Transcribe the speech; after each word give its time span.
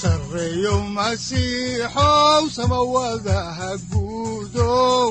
sareyow 0.00 0.80
masiixow 0.96 2.42
samawadaha 2.56 3.70
guudow 3.90 5.08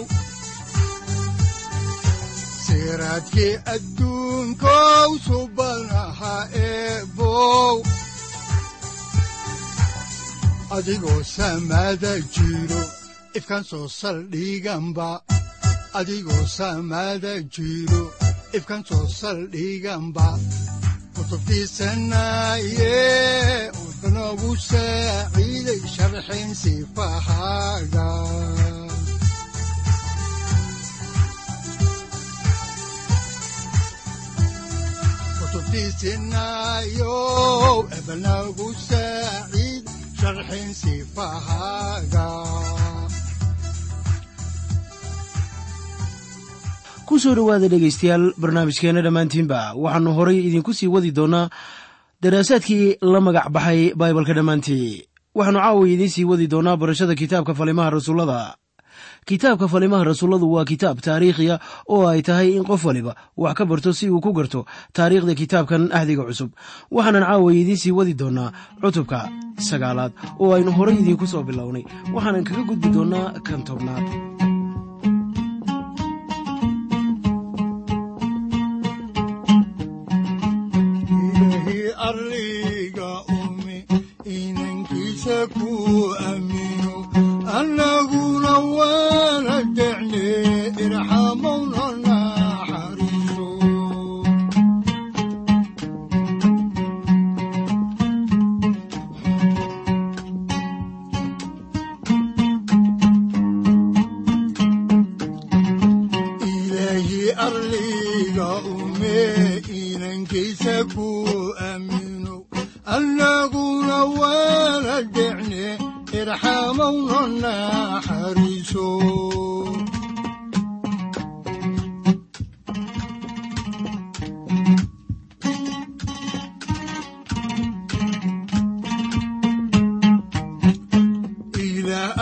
siraadkii 2.66 3.54
adduunkow 3.74 5.10
adigoo 10.76 11.22
samada 11.36 12.14
jiro 12.36 12.82
ifkan 13.38 13.64
soo 13.70 13.88
saldhiganba 14.00 15.10
adigoo 16.00 16.46
samada 16.58 17.34
ku 47.06 47.20
soo 47.22 47.36
dhowaada 47.38 47.68
dhegaystayaal 47.74 48.26
barnaamijkeenna 48.42 49.02
dhammaantiinba 49.06 49.60
waxaannu 49.84 50.12
horay 50.18 50.38
idinku 50.48 50.72
sii 50.74 50.90
wadi 50.96 51.12
doonnaa 51.18 51.50
daraasaadkii 52.22 52.98
la 53.02 53.20
magac 53.22 53.50
baxay 53.52 53.94
baibalka 53.96 54.34
dhammaantii. 54.34 55.04
Waxaannu 55.36 55.60
caawiya 55.60 55.94
idiin 55.96 56.10
sii 56.10 56.24
wadi 56.26 56.48
doonnaa 56.48 56.78
barashada 56.78 57.16
kitaabka 57.16 57.54
falimaha 57.54 57.90
rasuullada. 57.90 58.56
Kitaabka 59.26 59.68
falimaha 59.68 60.04
rasuulladu 60.04 60.48
waa 60.54 60.66
kitaab 60.66 61.02
taariikhiya 61.02 61.60
oo 61.90 62.08
ay 62.08 62.22
tahay 62.22 62.56
in 62.56 62.64
qof 62.64 62.86
waliba 62.86 63.16
wax 63.38 63.54
ka 63.58 63.66
barto 63.66 63.92
si 63.94 64.10
uu 64.10 64.22
ku 64.22 64.32
garto 64.34 64.66
taariikhda 64.94 65.36
kitaabkan 65.36 65.92
ahdiga 65.92 66.24
cusub. 66.24 66.52
Waxaanan 66.92 67.26
caawaya 67.28 67.60
idiin 67.60 67.78
sii 67.78 67.92
wadi 67.92 68.14
doonnaa 68.14 68.52
cutubka 68.82 69.28
sagaalaad 69.60 70.14
oo 70.40 70.54
aynu 70.56 70.72
horay 70.72 70.96
idiinku 70.96 71.28
soo 71.28 71.44
bilownay. 71.44 71.84
Waxaanan 72.14 72.44
kaga 72.48 72.64
gudbi 72.64 72.90
doonnaa 72.96 73.34
kan 73.44 73.64
tobnaad 73.68 74.06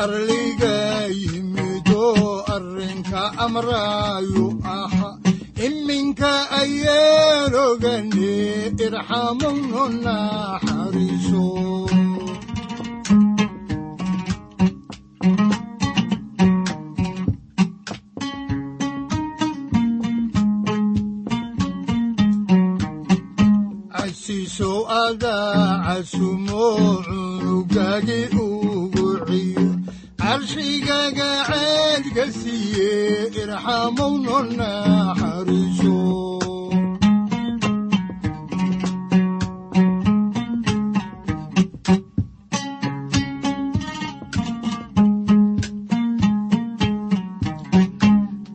arliga 0.03 0.75
yimido 1.22 2.03
arrinka 2.56 3.22
amraayu 3.46 4.46
aha. 4.78 5.09
Iminka 5.68 6.31
ayaan 6.62 7.53
ogane 7.68 8.34
irxamowna 8.86 9.86
naxariiso 10.06 11.46
casiisow 23.94 24.80
adaa 25.03 25.84
casumo 25.86 26.66
cunugagi 27.06 28.22
carshigaga 30.48 31.30
ceedka 31.48 32.24
siiye 32.38 32.92
irxamowna 33.42 34.38
naxariiso 34.58 35.98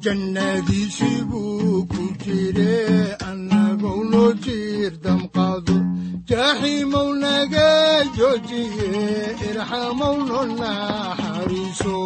jannadiisii 0.04 1.20
buu 1.30 1.78
ku 1.90 2.02
jire 2.22 2.72
annagou 3.28 4.00
noo 4.10 4.30
jiir 4.44 4.92
damqado 5.04 5.76
jaaxiimow 6.28 7.08
naga 7.22 7.68
joojiye 8.18 8.90
irxamowna 9.48 10.40
naxariiso 10.60 11.96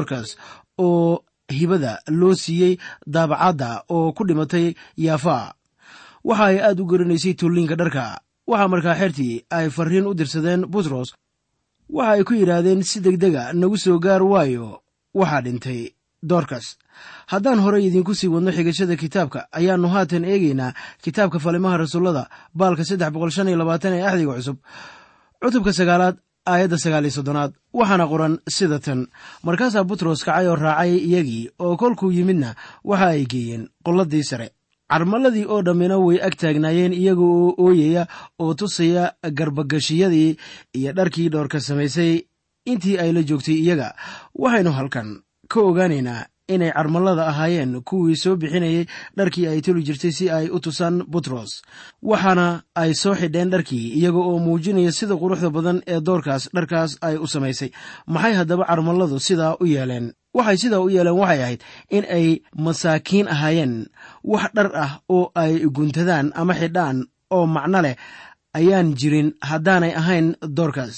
dorkas 0.00 0.36
oo 0.78 1.20
hibada 1.58 1.92
loo 2.08 2.34
siiyey 2.34 2.74
daabacadda 3.06 3.84
oo 3.88 4.12
ku 4.16 4.24
dhimatay 4.24 4.74
yaafa. 4.96 5.54
Waxa 6.24 6.44
ay 6.50 6.58
aad 6.60 6.80
u 6.80 6.84
garanaysay 6.90 7.34
tulliinka 7.34 7.76
dharka. 7.80 8.20
Waxaa 8.50 8.68
markaa 8.72 8.94
xertii 9.00 9.44
ay 9.50 9.66
farriin 9.70 10.06
u 10.06 10.14
dirsadeen 10.14 10.62
butros 10.72 11.12
waxa 11.90 12.12
ay 12.16 12.22
ku 12.24 12.34
yidhaahdeen 12.34 12.82
si 12.82 13.00
degdega 13.00 13.52
nagu 13.52 13.76
soo 13.84 13.98
gaar 13.98 14.22
waayo 14.22 14.82
waxaa 15.14 15.42
dhintay 15.44 15.80
dorkas 16.22 16.76
haddaan 17.32 17.58
horey 17.64 17.86
idiinku 17.88 18.14
sii 18.14 18.28
wadno 18.34 18.50
xigashada 18.52 18.94
kitaabka 19.02 19.40
ayaannu 19.58 19.88
haatan 19.94 20.24
eegaynaa 20.24 20.74
kitaabka 21.04 21.38
falimaha 21.44 21.76
rasuullada 21.82 22.28
baalka 22.58 22.84
saddex 22.84 23.10
boqol 23.14 23.30
shan 23.34 23.48
iyo 23.48 23.56
labaatan 23.58 23.92
ee 23.98 24.04
axdiga 24.06 24.34
cusub. 24.38 24.56
Cutubka 25.42 25.72
sagaalaad 25.72 26.16
aayadda 26.52 26.78
sagaal 26.84 27.04
iyo 27.06 27.14
soddonaad 27.18 27.52
waxaana 27.78 28.06
qoran 28.12 28.34
sida 28.56 28.78
tan. 28.78 29.00
Markaasaa 29.46 29.84
butros 29.88 30.24
kacay 30.26 30.46
oo 30.50 30.56
raacay 30.56 30.92
iyagii 31.08 31.44
oo 31.64 31.76
kolkuu 31.80 32.10
yimidna 32.16 32.54
waxa 32.84 33.06
ay 33.14 33.24
geeyeen 33.32 33.68
qolladii 33.86 34.24
sare. 34.30 34.48
Carmaladii 34.90 35.46
oo 35.52 35.62
dhammina 35.66 35.96
way 35.98 36.18
ag 36.26 36.34
taagnaayeen 36.40 36.92
iyaga 36.92 37.22
oo 37.22 37.54
ooyaya 37.64 38.02
oo 38.42 38.54
tusaya 38.54 39.04
garbagashiyadii 39.38 40.36
iyo 40.78 40.92
dharkii 40.92 41.28
dhoorka 41.32 41.60
samaysay. 41.60 42.22
Intii 42.66 42.98
ay 42.98 43.12
la 43.12 43.22
joogtay 43.22 43.54
iyaga 43.64 43.94
waxaynu 44.34 44.70
halkan 44.78 45.08
ka 45.48 45.60
ogaanaynaa 45.60 46.26
inay 46.54 46.72
carmalada 46.76 47.24
ahaayeen. 47.30 47.72
Kuwii 47.88 48.16
soo 48.22 48.36
bixinayay 48.40 48.84
dharkii 49.16 49.46
ay 49.52 49.60
toli 49.64 49.82
jirtay 49.86 50.12
si 50.18 50.26
ay 50.30 50.46
u 50.50 50.58
tusaan 50.64 50.96
butros 51.12 51.62
waxaana 52.10 52.46
ay 52.82 52.90
soo 53.02 53.14
xidheen 53.20 53.50
dharkii 53.52 53.84
iyaga 53.98 54.18
oo 54.28 54.38
muujinaya 54.44 54.92
sida 54.98 55.14
quruxda 55.20 55.50
badan 55.56 55.78
ee 55.92 56.00
doorkaas 56.08 56.44
dharkaas 56.56 56.90
ay 57.06 57.16
u 57.16 57.26
samaysay. 57.32 57.70
Maxay 58.14 58.34
haddaba 58.38 58.64
carmaladu 58.70 59.16
sidaa 59.26 59.56
u 59.60 59.66
yeeleen? 59.74 60.06
Waxay 60.36 60.56
sidaa 60.62 60.80
u 60.80 60.88
yeeleen 60.94 61.18
waxay 61.22 61.40
ahayd 61.42 61.60
in 61.96 62.04
ay 62.18 62.26
masaakiin 62.64 63.26
ahaayeen. 63.34 63.74
Wax 64.32 64.50
dhar 64.56 64.68
ah 64.84 64.92
oo 65.16 65.24
ay 65.42 65.52
guntadaan 65.76 66.26
ama 66.40 66.54
xidhaan 66.60 66.98
oo 67.36 67.46
macno 67.54 67.80
leh 67.86 67.96
ayaan 68.58 68.88
jirin 68.98 69.28
haddaanay 69.48 69.92
ahayn 70.00 70.26
doorkaas. 70.56 70.96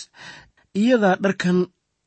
Iyadaa 0.81 1.17
dharkan 1.25 1.59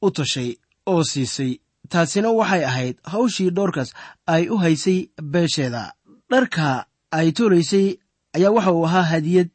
u 0.01 0.07
tashay 0.17 0.49
oo 0.91 1.03
siisay 1.11 1.51
taasina 1.89 2.29
waxay 2.39 2.63
ahayd 2.69 2.95
hawshii 3.13 3.49
dhoorkaas 3.57 3.89
ay 4.27 4.43
u 4.49 4.57
haysay 4.63 4.99
beesheeda. 5.33 5.83
Dharka 6.31 6.85
ay 7.11 7.31
tolaysay 7.37 7.87
ayaa 8.35 8.51
waxa 8.57 8.71
uu 8.73 8.85
ahaa 8.85 9.03
hadiyad 9.13 9.49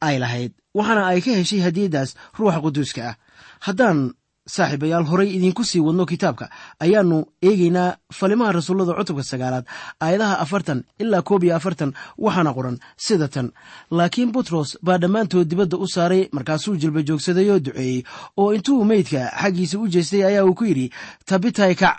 ay 0.00 0.16
lahayd 0.22 0.52
waxaana 0.74 1.02
ay 1.12 1.20
ka 1.24 1.30
heshay 1.38 1.60
hadiyaddaas 1.66 2.10
ruuxa 2.38 2.60
quduuska 2.64 3.02
ah. 3.10 3.16
Haddaan 3.66 3.98
saaxiibayaal 4.46 5.04
horay 5.08 5.28
idiinku 5.36 5.64
sii 5.64 5.80
wadno 5.80 6.06
kitaabka. 6.06 6.50
Ayaannu 6.80 7.24
eegaynaa 7.42 7.96
falimaha 8.12 8.52
rasuullada 8.52 8.92
cutubka 8.94 9.22
sagaalaad 9.24 9.64
aayadaha 10.00 10.38
afartan 10.38 10.84
ilaa 10.98 11.22
koob 11.22 11.44
iyo 11.44 11.56
afartan 11.56 11.92
waxaana 12.18 12.52
qoran 12.54 12.78
sida 12.96 13.28
tan. 13.28 13.52
Laakiin 13.90 14.32
butros 14.32 14.76
baa 14.82 14.98
dhammaantood 14.98 15.48
dibadda 15.48 15.76
u 15.76 15.86
saaray 15.88 16.28
markaasuu 16.32 16.76
jilba 16.76 17.02
joogsaday 17.02 17.50
oo 17.50 17.58
duceeyey 17.58 18.02
oo 18.36 18.52
intuu 18.52 18.84
meydka 18.84 19.32
xaggiisa 19.42 19.78
u 19.78 19.88
jeestay 19.88 20.24
ayaa 20.24 20.44
uu 20.44 20.54
ku 20.54 20.64
yidhi 20.64 20.90
tabitay 21.26 21.74
kac 21.74 21.96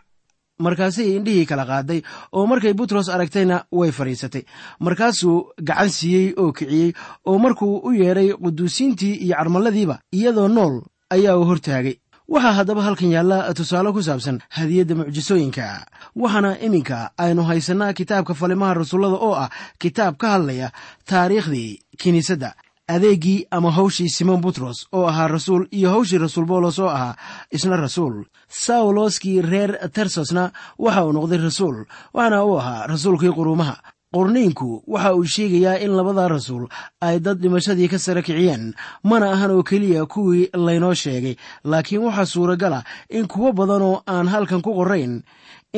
markaasay 0.59 1.15
indhihii 1.17 1.45
kala 1.45 1.65
qaaday 1.65 2.01
oo 2.31 2.45
markay 2.47 2.73
butros 2.73 3.09
aragtayna 3.09 3.65
way 3.71 3.91
fadhiisatay 3.91 4.43
markaasuu 4.79 5.51
gacan 5.67 5.89
siiyey 5.89 6.33
oo 6.37 6.51
kiciyey 6.53 6.93
oo 7.25 7.37
markuu 7.39 7.77
u 7.87 7.91
yeedhay 7.91 8.29
quduusiintii 8.33 9.13
iyo 9.25 9.35
carmalladiiba 9.35 9.99
iyadoo 10.13 10.47
nool 10.47 10.81
ayaa 11.09 11.37
uu 11.37 11.45
hortaagay 11.45 11.95
waxaa 12.33 12.53
haddaba 12.57 12.81
halkan 12.83 13.11
yaalla 13.15 13.53
tusaale 13.57 13.91
ku 13.93 14.01
saabsan 14.01 14.41
hadiyadda 14.49 14.95
mucjisooyinka. 14.95 15.85
Waxaana 16.21 16.57
iminka 16.65 17.11
aynu 17.17 17.43
haysannaa 17.43 17.93
kitaabka 17.93 18.33
falimaha 18.33 18.73
rasuullada 18.73 19.17
oo 19.27 19.33
ah 19.33 19.49
kitaab 19.79 20.17
ka 20.17 20.27
hadlaya 20.33 20.69
taariikhdii 21.09 21.79
kiniisadda 22.01 22.49
adeeggii 22.87 23.45
ama 23.51 23.71
hawshii 23.71 24.09
simon 24.09 24.41
butros 24.41 24.87
oo 24.93 25.05
ahaa 25.07 25.27
rasuul 25.27 25.67
iyo 25.71 25.89
hawshii 25.89 26.17
rasuul 26.17 26.45
boolos 26.45 26.79
oo 26.79 26.89
ahaa 26.89 27.15
isna 27.51 27.77
rasuul. 27.77 28.23
Sawloskii 28.49 29.41
reer 29.41 29.89
tersosna 29.93 30.51
waxa 30.79 31.05
uu 31.05 31.11
noqday 31.13 31.37
rasuul 31.37 31.85
waxaana 32.13 32.43
uu 32.45 32.57
ahaa 32.59 32.87
rasuulkii 32.87 33.31
quruumaha 33.37 33.75
qorniinku 34.15 34.69
waxa 34.93 35.11
uu 35.17 35.25
sheegayaa 35.35 35.79
in 35.85 35.91
labada 35.97 36.27
rasuul 36.33 36.65
ay 37.07 37.19
dad 37.25 37.37
dhimashadii 37.43 37.87
ka 37.93 37.99
sara 38.05 38.21
kiciyeen 38.27 38.63
mana 39.03 39.25
ahan 39.35 39.51
oo 39.55 39.63
keliya 39.69 40.05
kuwii 40.13 40.49
laynoo 40.65 40.93
sheegay. 41.03 41.35
Laakiin 41.71 42.01
waxaa 42.07 42.25
suuragala 42.33 42.79
in 43.17 43.27
kuwo 43.27 43.51
badan 43.57 43.81
oo 43.89 43.97
aan 44.13 44.27
halkan 44.33 44.61
ku 44.65 44.71
qorayn 44.79 45.13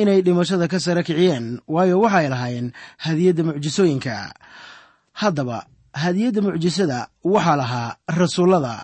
inay 0.00 0.20
dhimashada 0.22 0.68
ka 0.72 0.78
sara 0.80 1.02
kiciyeen 1.02 1.58
waayo 1.74 1.96
waxay 2.04 2.28
lahaayeen 2.32 2.68
hadiyadda 3.04 3.42
mucjisooyinka. 3.48 4.14
Haddaba 5.20 5.66
hadiyadda 6.02 6.40
mucjisada 6.46 6.98
waxaa 7.24 7.56
lahaa 7.56 7.96
rasuullada. 8.20 8.74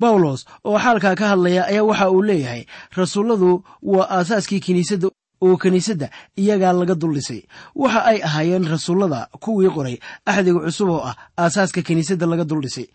Bawlos 0.00 0.44
oo 0.64 0.78
xaalkaa 0.84 1.14
ka 1.20 1.26
hadlaya 1.32 1.62
ayaa 1.72 1.84
waxa 1.90 2.10
uu 2.10 2.22
leeyahay 2.28 2.62
rasuulladu 2.96 3.64
waa 3.82 4.08
aasaaskii 4.16 4.60
kiniisadda 4.60 5.08
oo 5.44 5.56
kiniisadda 5.62 6.08
iyagaa 6.42 6.72
laga 6.80 6.94
duldhisay 7.02 7.40
waxa 7.82 8.00
ay 8.10 8.18
ahaayeen 8.28 8.64
rasuullada 8.72 9.20
kuwii 9.44 9.70
qoray 9.76 9.96
axdiga 10.30 10.60
cusub 10.66 10.88
oo 10.94 11.00
ah 11.10 11.14
aasaaska 11.42 11.80
kiniisadda 11.88 12.26
laga 12.32 12.44
duldhisay 12.50 12.86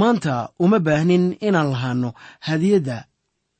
maanta 0.00 0.32
uma 0.64 0.78
baahnin 0.86 1.24
inaan 1.40 1.68
lahaano 1.74 2.10
hadiyadda 2.46 2.96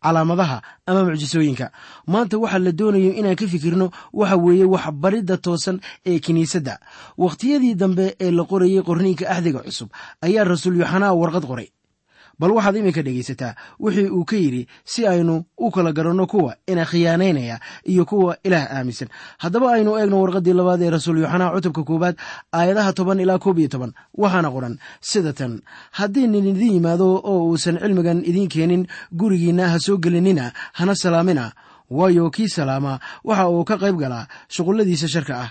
calaamadaha 0.04 0.62
ama 0.88 1.00
mucjisooyinka. 1.04 1.66
Maanta 2.12 2.38
waxaa 2.42 2.58
la 2.66 2.72
doonayo 2.78 3.12
inaan 3.20 3.36
ka 3.40 3.46
fikirno 3.52 3.86
waxa 4.20 4.36
weeye 4.44 4.64
waxbaridda 4.74 5.36
toosan 5.44 5.76
ee 6.10 6.18
kiniisadda 6.24 6.74
wakhtiyadii 7.22 7.74
dambe 7.82 8.06
ee 8.24 8.30
la 8.38 8.44
qorayey 8.50 8.82
qorniinka 8.88 9.24
axdiga 9.34 9.60
cusub 9.66 9.88
ayaa 10.26 10.44
rasuul 10.50 10.76
yoxanaa 10.80 11.12
warqad 11.20 11.44
qoray 11.50 11.68
bal 12.40 12.50
waxaad 12.56 12.76
iminka 12.81 13.02
dhegaysataa 13.06 13.52
wixii 13.84 14.08
uu 14.16 14.25
ka 14.31 14.37
yidhi 14.42 14.62
si 14.92 15.00
aynu 15.12 15.34
u 15.58 15.70
kala 15.75 15.92
garanno 15.96 16.26
kuwa 16.32 16.56
ina 16.72 16.84
khiyaanaynaya 16.90 17.56
iyo 17.92 18.04
kuwa 18.10 18.37
ilaah 18.46 18.66
aaminsan. 18.76 19.08
Haddaba 19.42 19.66
aynu 19.76 19.90
eegno 20.00 20.16
warqaddii 20.22 20.52
labaad 20.58 20.82
ee 20.82 20.90
rasuul 20.96 21.19
yoxanaa 21.25 21.52
cutubka 21.54 21.82
koowaad 21.88 22.16
aayadaha 22.58 22.92
toban 22.98 23.20
ilaa 23.25 23.38
koob 23.44 23.58
iyo 23.58 23.69
toban. 23.75 23.92
Waxaana 24.22 24.48
qoran 24.54 24.75
sida 25.00 25.32
tan 25.38 25.52
haddii 25.98 26.26
nin 26.32 26.46
idin 26.52 26.72
yimaado 26.76 27.06
oo 27.31 27.38
uusan 27.50 27.76
cilmigan 27.82 28.19
idiin 28.31 28.48
keenin 28.54 28.82
gurigiinna 29.19 29.64
ha 29.72 29.78
soo 29.87 29.96
gelinina 30.04 30.52
hana 30.78 30.94
salaamina 31.02 31.52
waayo 31.90 32.31
kii 32.31 32.48
salaamaa 32.56 32.98
waxa 33.25 33.48
uu 33.54 33.64
ka 33.69 33.76
qayb 33.82 33.96
galaa 34.02 34.25
shuqulladiisa 34.54 35.08
sharka 35.14 35.34
ah 35.44 35.50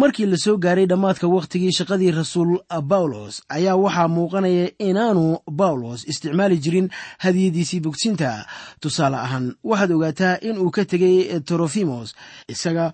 markii 0.00 0.26
la 0.26 0.36
soo 0.36 0.56
gaaray 0.64 0.86
dhammaadka 0.86 1.26
wakhtigii 1.28 1.72
shaqadii 1.78 2.10
rasuul 2.10 2.52
bawlos 2.90 3.34
ayaa 3.48 3.76
waxaa 3.84 4.08
muuqanaya 4.08 4.66
inaanu 4.88 5.24
bawlos 5.60 6.00
isticmaali 6.08 6.56
jirin 6.64 6.88
hadiyadiisii 7.18 7.80
bogsinta. 7.80 8.46
Tusaale 8.80 9.16
ahaan 9.16 9.46
waxaad 9.64 9.90
ogaataa 9.92 10.38
in 10.48 10.58
uu 10.58 10.70
ka 10.70 10.84
tegay 10.84 11.40
torofimos 11.48 12.14
isaga 12.48 12.92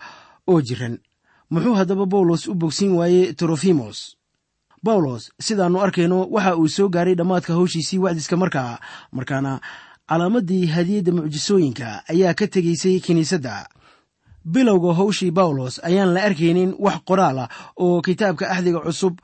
oo 0.51 0.61
jiran. 0.61 0.99
Muxuu 1.51 1.75
haddaba 1.79 2.07
bawlos 2.07 2.49
u 2.49 2.55
bogsin 2.55 2.93
waayey 2.99 3.33
torofimos 3.35 4.17
bawlos 4.83 5.31
sidaannu 5.41 5.79
arkayno 5.81 6.27
waxa 6.31 6.57
uu 6.57 6.69
soo 6.69 6.89
gaaray 6.89 7.15
dhammaadka 7.15 7.53
hawshiisii 7.55 7.99
wacdiska 7.99 8.37
markaa 8.37 8.79
markaana 9.13 9.61
calaamadii 10.09 10.67
hadiyadda 10.67 11.13
mucjisooyinka 11.13 12.03
ayaa 12.13 12.35
ka 12.35 12.47
tegaysay 12.47 13.01
kiniisadda 13.01 13.69
bilowga 14.45 14.95
hawshii 14.95 15.31
bawlos 15.31 15.81
ayaan 15.85 16.15
la 16.15 16.23
arkaynin 16.23 16.75
wax 16.79 16.99
qoraal 17.09 17.39
ah 17.39 17.49
oo 17.77 18.03
kitaabka 18.03 18.51
axdiga 18.51 18.81
cusub 18.81 19.19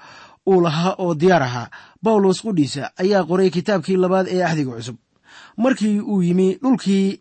uu 0.47 0.61
lahaa 0.61 0.95
oo 0.99 1.15
diyaar 1.15 1.43
ahaa. 1.43 1.69
Bawlos 2.03 2.43
qudhiisa 2.45 2.91
ayaa 3.01 3.25
qoray 3.25 3.51
kitaabkii 3.51 3.97
labaad 3.97 4.27
ee 4.29 4.43
axdiga 4.45 4.73
cusub. 4.77 4.97
Markii 5.57 6.01
uu 6.01 6.23
yimi 6.23 6.59
dhulkii 6.63 7.21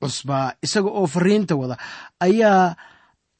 cusbaa 0.00 0.52
isaga 0.62 0.90
oo 0.90 1.06
fariinta 1.06 1.56
wada 1.56 1.76
ayaa 2.20 2.76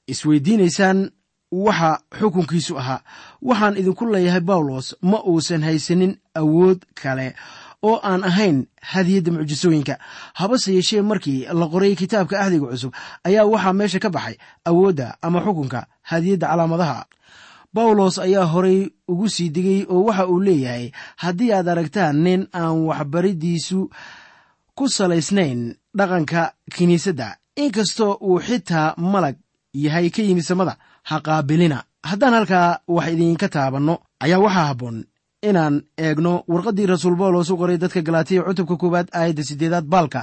isweydiinaysaan 0.07 1.11
waxa 1.53 1.91
xukunkiisu 2.19 2.79
ahaa. 2.79 3.01
Waxaan 3.43 3.77
idinku 3.77 4.07
leeyahay 4.13 4.41
bawlos 4.41 4.97
ma 5.03 5.19
uusan 5.31 5.63
haysanin 5.63 6.17
awood 6.35 6.81
kale 7.03 7.35
oo 7.83 8.01
aan 8.03 8.25
ahayn 8.25 8.67
hadiyadda 8.93 9.31
mucjisooyinka. 9.33 9.95
Habase 10.35 10.75
yeeshee 10.75 11.03
markii 11.03 11.47
la 11.53 11.67
qoray 11.73 11.95
kitaabka 12.01 12.41
axdiga 12.41 12.67
cusub 12.71 12.93
ayaa 13.25 13.45
waxaa 13.53 13.73
meesha 13.79 13.99
ka 13.99 14.11
baxay 14.11 14.37
awoodda 14.65 15.17
ama 15.23 15.41
xukunka 15.45 15.87
hadiyadda 16.03 16.47
calaamadaha. 16.51 17.05
Bawlos 17.75 18.19
ayaa 18.19 18.45
horay 18.53 18.91
ugu 19.09 19.29
sii 19.29 19.49
digay 19.49 19.81
oo 19.89 20.05
waxa 20.09 20.27
uu 20.29 20.41
leeyahay 20.41 20.91
haddii 21.17 21.53
aad 21.53 21.69
aragtaan 21.69 22.17
nin 22.25 22.47
aan 22.53 22.85
waxbariddiisu 22.89 23.81
ku 24.77 24.85
salaysnayn 24.89 25.75
dhaqanka 25.99 26.53
kiniisadda 26.75 27.37
inkastoo 27.57 28.13
uu 28.21 28.41
xitaa 28.47 28.95
malag 28.97 29.37
yahay 29.85 30.11
ka 30.11 30.23
yimi 30.23 30.43
samada 30.43 30.77
ha 31.09 31.21
qaabilina. 31.27 31.79
Haddaan 32.03 32.35
halkaa 32.35 32.79
wax 32.89 33.09
idinka 33.15 33.49
taabanno 33.49 33.95
ayaa 34.25 34.39
waxaa 34.45 34.67
habboon 34.69 35.05
inaan 35.49 35.75
eegno 36.07 36.33
warqaddii 36.53 36.87
rasuul 36.93 37.17
bawlos 37.21 37.51
u 37.51 37.57
qoray 37.61 37.79
dadka 37.83 38.01
galaatiya 38.07 38.43
cutubka 38.47 38.77
koowaad 38.83 39.09
aayadda 39.19 39.43
siddeedaad 39.49 39.85
baalka 39.93 40.21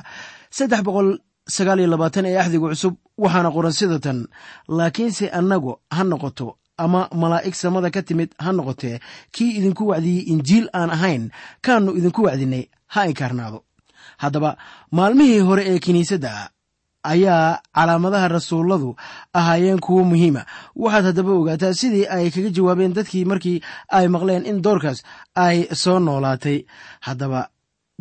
saddex 0.58 0.82
boqol 0.88 1.10
sagaal 1.56 1.80
iyo 1.82 1.90
labaatan 1.94 2.26
ee 2.30 2.38
axdiga 2.42 2.68
cusub 2.74 2.94
waxaana 3.24 3.50
qoran 3.56 3.72
sida 3.80 3.98
tan 4.06 4.20
laakiinse 4.78 5.26
annagu 5.40 5.72
ha 5.96 6.02
noqoto 6.12 6.48
ama 6.84 7.02
malaa'ig 7.22 7.56
samada 7.62 7.90
ka 7.96 8.02
timid 8.08 8.30
ha 8.44 8.50
noqotee 8.58 8.96
kii 9.36 9.52
idinku 9.60 9.84
wacdiyey 9.92 10.24
injiil 10.34 10.66
aan 10.80 10.90
ahayn 10.96 11.24
kaannu 11.66 11.92
idinku 12.00 12.22
wacdinay 12.28 12.64
ha 12.94 13.00
inkaarnaado. 13.10 13.60
Haddaba 14.24 14.52
maalmihii 14.98 15.40
hore 15.48 15.64
ee 15.72 15.80
kiniisadda 15.86 16.32
ayaa 17.04 17.60
calaamadaha 17.76 18.28
rasuulladu 18.28 18.96
ahaayeen 19.34 19.80
kuwo 19.80 20.04
muhiima. 20.04 20.46
Waxaad 20.76 21.06
haddaba 21.06 21.32
ogaataa 21.40 21.74
sidii 21.74 22.06
ay 22.08 22.30
kaga 22.32 22.50
jawaabeen 22.50 22.94
dadkii 22.98 23.26
markii 23.26 23.62
ay 23.98 24.08
maqleen 24.08 24.46
in 24.46 24.62
doorkaas 24.64 25.04
ay 25.36 25.68
soo 25.74 26.00
noolaatay. 26.00 26.58
Haddaba 27.06 27.50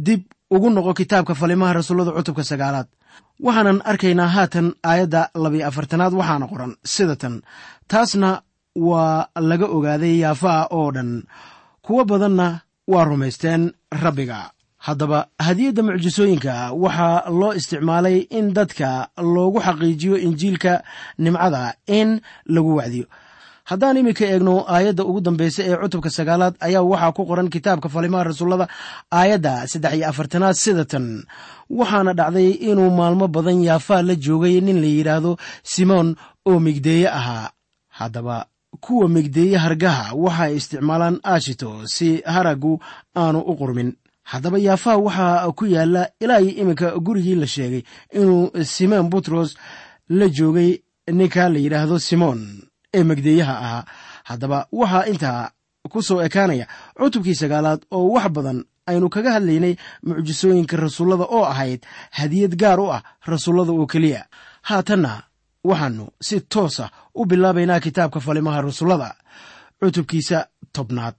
dib 0.07 0.23
ugu 0.50 0.71
noqo 0.71 0.95
kitaabka 0.95 1.35
falimaha 1.35 1.73
rasuullada 1.73 2.12
cutubka 2.17 2.45
sagaalaad. 2.45 2.87
Waxaanan 3.45 3.83
arkaynaa 3.90 4.28
haatan 4.35 4.75
aayadda 4.90 5.31
labiyo 5.35 5.67
afartanaad 5.69 6.12
waxaana 6.21 6.47
qoran 6.52 6.73
sida 6.85 7.17
tan. 7.17 7.35
Taasna 7.90 8.43
waa 8.88 9.26
laga 9.49 9.67
ogaaday 9.76 10.14
yaafaha 10.25 10.67
oo 10.78 10.90
dhan. 10.97 11.11
Kuwo 11.85 12.05
badanna 12.05 12.61
waa 12.93 13.05
rumaysteen 13.05 13.62
rabbiga 14.02 14.50
haddaba 14.88 15.18
hadiyadda 15.47 15.83
mucjisooyinka 15.87 16.54
waxaa 16.85 17.30
loo 17.40 17.52
isticmaalay 17.59 18.18
in 18.38 18.47
dadka 18.57 18.88
loogu 19.35 19.61
xaqiijiyo 19.66 20.16
injiilka 20.26 20.73
nimcada 21.23 21.62
in 21.99 22.09
lagu 22.54 22.73
wacdiyo. 22.78 23.07
Haddaan 23.71 23.97
iminka 24.00 24.25
eegno 24.33 24.54
aayadda 24.75 25.02
ugu 25.11 25.21
dambaysa 25.26 25.61
ee 25.68 25.76
cutubka 25.83 26.11
sagaalaad 26.18 26.54
ayaa 26.66 26.83
waxaa 26.92 27.12
ku 27.16 27.23
qoran 27.28 27.49
kitaabka 27.54 27.88
falimaha 27.95 28.25
rasuullada 28.30 28.66
aayadda 29.18 29.52
saddex 29.73 29.92
iyo 29.97 30.07
afartanaad 30.11 30.57
sida 30.64 30.85
tan. 30.92 31.07
Waxaana 31.78 32.12
dhacday 32.18 32.49
inuu 32.71 32.90
maalmo 32.99 33.26
badan 33.35 33.59
yaafaa 33.68 34.02
la 34.09 34.14
joogay 34.25 34.57
nin 34.66 34.78
la 34.83 34.87
yidhaahdo 34.97 35.33
simoon 35.73 36.09
oo 36.49 36.59
migdeeye 36.66 37.09
ahaa. 37.18 37.50
Haddaba 37.99 38.37
kuwa 38.85 39.07
migdeeye 39.14 39.57
hargaha 39.64 40.07
waxay 40.25 40.52
isticmaalaan 40.59 41.16
ashito 41.35 41.71
si 41.95 42.09
haraggu 42.35 42.73
aanu 43.21 43.38
u 43.40 43.52
qurmin 43.61 43.90
haddaba 44.32 44.58
yaafaa 44.66 44.97
waxaa 45.06 45.52
ku 45.58 45.64
yaalla 45.75 46.02
ilaa 46.23 46.40
iyo 46.44 46.52
iminka 46.62 46.87
gurigii 47.06 47.35
la 47.42 47.47
sheegay 47.54 47.82
inuu 48.18 48.50
simoon 48.75 49.06
butros 49.12 49.50
la 50.18 50.26
joogay. 50.37 50.73
Ninka 51.18 51.49
la 51.49 51.58
yidhaahdo 51.64 51.97
simoon 52.08 52.40
ee 52.97 53.04
megdeeyaha 53.04 53.54
ahaa. 53.64 53.85
Haddaba 54.28 54.58
waxaa 54.73 55.04
intaa 55.12 55.50
ku 55.92 56.02
soo 56.02 56.20
ekaanaya 56.26 56.66
cutubkii 56.99 57.35
sagaalaad 57.40 57.80
oo 57.97 58.08
wax 58.14 58.28
badan 58.37 58.58
aynu 58.90 59.08
kaga 59.14 59.30
hadlaynay 59.37 59.75
mucjisooyinka 60.06 60.76
rasuullada 60.76 61.25
oo 61.37 61.44
ahayd 61.52 61.80
hadiyad 62.18 62.54
gaar 62.62 62.80
u 62.80 62.87
ah 62.97 63.02
rasuullada 63.30 63.73
oo 63.73 63.87
keliya. 63.92 64.20
Haatanna 64.68 65.12
waxaannu 65.64 66.06
si 66.26 66.37
toosa 66.52 66.85
u 67.14 67.25
bilaabaynaa 67.30 67.80
kitaabka 67.80 68.20
falimaha 68.20 68.61
rasuullada. 68.68 69.08
Cutubkiisa 69.80 70.38
tobnaad 70.73 71.14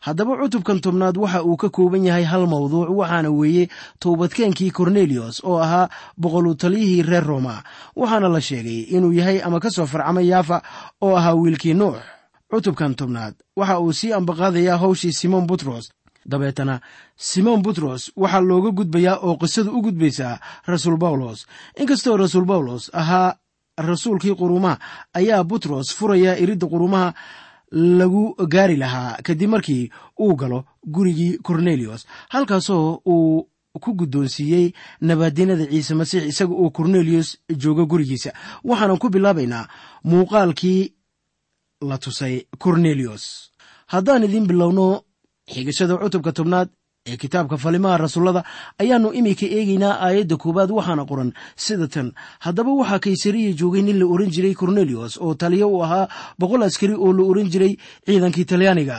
haddaba 0.00 0.36
cutubkan 0.40 0.80
tobnaad 0.80 1.16
waxa 1.16 1.42
uu 1.44 1.56
ka 1.56 1.68
kooban 1.70 2.04
yahay 2.04 2.24
hal 2.24 2.46
mawduuc 2.46 2.90
waxaana 2.98 3.30
weeye 3.30 3.68
toobadkeenkii 4.00 4.70
korneliyos 4.70 5.42
oo 5.44 5.58
ahaa 5.58 5.88
boqolu 6.16 6.54
taliyihii 6.54 7.02
reer 7.02 7.24
roma. 7.24 7.62
Waxaana 7.96 8.28
la 8.28 8.40
sheegay 8.40 8.80
inuu 8.96 9.12
yahay 9.12 9.40
ama 9.42 9.60
ka 9.60 9.70
soo 9.70 9.86
farcamay 9.86 10.26
yaafa 10.28 10.62
oo 11.02 11.16
ahaa 11.16 11.34
wiilkii 11.34 11.74
nuux. 11.74 11.96
Cutubkan 12.50 12.94
tobnaad 12.94 13.34
waxa 13.56 13.80
uu 13.80 13.92
sii 13.92 14.12
ambaqaadayaa 14.12 14.78
hawshii 14.78 15.12
simon 15.12 15.46
butros. 15.46 15.90
Dabeetana 16.26 16.80
simon 17.16 17.62
butros 17.62 18.12
waxaa 18.16 18.40
looga 18.40 18.70
gudbayaa 18.70 19.16
oo 19.22 19.36
qisadu 19.36 19.70
u 19.78 19.82
gudbaysaa 19.82 20.38
rasuul 20.66 20.96
bawlos 20.96 21.46
inkastoo 21.80 22.16
rasuul 22.16 22.44
bawlos 22.44 22.90
ahaa 22.92 23.34
rasuulkii 23.78 24.34
qurumaha 24.34 24.78
ayaa 25.14 25.44
butros 25.44 25.94
furaya 25.94 26.38
iridda 26.38 26.66
qurumaha 26.66 27.14
lagu 27.72 28.34
gaari 28.48 28.76
lahaa 28.76 29.18
kadib 29.22 29.50
markii 29.50 29.90
uu 30.20 30.34
galo 30.36 30.64
gurigii 30.86 31.38
korneliyos 31.38 32.06
halkaasoo 32.28 33.00
uu 33.06 33.48
ku 33.80 33.92
guddoonsiiyey 33.94 34.72
nabaadinada 35.00 35.66
ciise 35.66 35.94
masiix 35.94 36.24
isaga 36.32 36.54
oo 36.54 36.70
korneliyos 36.70 37.38
jooga 37.62 37.84
gurigiisa. 37.84 38.30
Waxaanan 38.64 38.98
ku 38.98 39.08
bilaabaynaa 39.10 39.68
muuqaalkii 40.04 40.92
la 41.88 41.98
tusay 41.98 42.46
korneliyos 42.58 43.24
haddaan 43.86 44.24
idiin 44.24 44.46
bilowno 44.46 45.02
xigashada 45.52 45.96
cutubka 46.00 46.32
tobnaad 46.32 46.68
ee 47.10 47.16
kitaabka 47.22 47.56
falimaha 47.64 47.96
rasuullada 48.04 48.42
ayaannu 48.82 49.10
iminka 49.18 49.46
eegaynaa 49.56 49.94
aayadda 50.06 50.36
koowaad 50.42 50.70
waxaana 50.78 51.04
qoran 51.10 51.30
sida 51.64 51.86
tan 51.94 52.08
haddaba 52.44 52.70
waxaa 52.80 52.98
kaysariya 53.04 53.52
joogay 53.60 53.82
nin 53.86 53.98
la 54.00 54.06
oran 54.14 54.30
jiray 54.34 54.54
korneliyos 54.60 55.12
oo 55.24 55.34
taliyo 55.40 55.66
u 55.76 55.82
ahaa 55.84 56.04
boqol 56.40 56.62
askari 56.68 56.94
oo 57.04 57.12
la 57.18 57.22
oran 57.30 57.48
jiray 57.52 57.72
ciidankii 58.06 58.44
talyaaniga. 58.50 58.98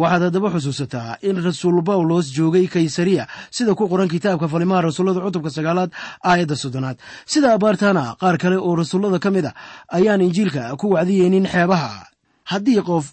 Waxaad 0.00 0.22
haddaba 0.26 0.48
xusuusataa 0.54 1.16
in 1.28 1.36
rasuul 1.46 1.78
bawlos 1.88 2.26
joogay 2.36 2.66
kaysariya 2.74 3.24
sida 3.56 3.74
ku 3.74 3.84
qoran 3.92 4.08
kitaabka 4.12 4.46
falimaha 4.52 4.80
rasuullada 4.86 5.20
cutubka 5.24 5.50
sagaalaad 5.56 5.90
aayadda 6.30 6.56
soddonaad. 6.62 6.96
Sida 7.32 7.48
abaartaana 7.58 8.14
qaar 8.20 8.36
kale 8.42 8.56
oo 8.56 8.72
rasuullada 8.80 9.18
ka 9.24 9.30
mid 9.34 9.44
a 9.50 9.52
ayaan 9.96 10.20
injiilka 10.26 10.62
ku 10.80 10.86
wacdiyeynin 10.94 11.46
xeebaha. 11.54 12.06
Haddii 12.50 12.82
qof 12.86 13.04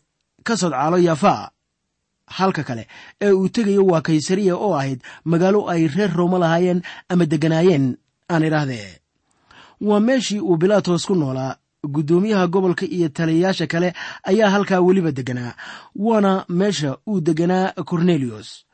ka 0.48 0.54
sodcaalo 0.62 0.98
yaafaa 1.08 1.50
halka 2.28 2.64
kale 2.64 2.88
ee 3.22 3.32
uu 3.32 3.50
tegayo 3.50 3.86
waa 3.86 4.02
kaysariya 4.02 4.56
oo 4.56 4.74
ahayd 4.80 5.00
magaalo 5.26 5.70
ay 5.70 5.88
reer 5.88 6.12
rooma 6.20 6.38
lahaayeen 6.44 6.82
ama 7.10 7.26
degganaayeen 7.26 7.86
aan 8.30 8.44
idhaahdee. 8.44 8.88
Waa 9.82 10.00
meeshii 10.00 10.40
uu 10.40 10.58
bilaatos 10.58 11.06
ku 11.06 11.16
noolaa 11.16 11.56
guddoomiyaha 11.94 12.48
gobolka 12.48 12.86
iyo 12.86 13.10
taliyayaasha 13.10 13.68
kale 13.68 13.94
ayaa 14.24 14.50
halkaa 14.50 14.80
weliba 14.82 15.12
degganaa 15.12 15.54
waana 15.96 16.46
meesha 16.50 16.98
uu 17.08 17.22
degganaa 17.22 17.72
korneliyos 17.90 18.66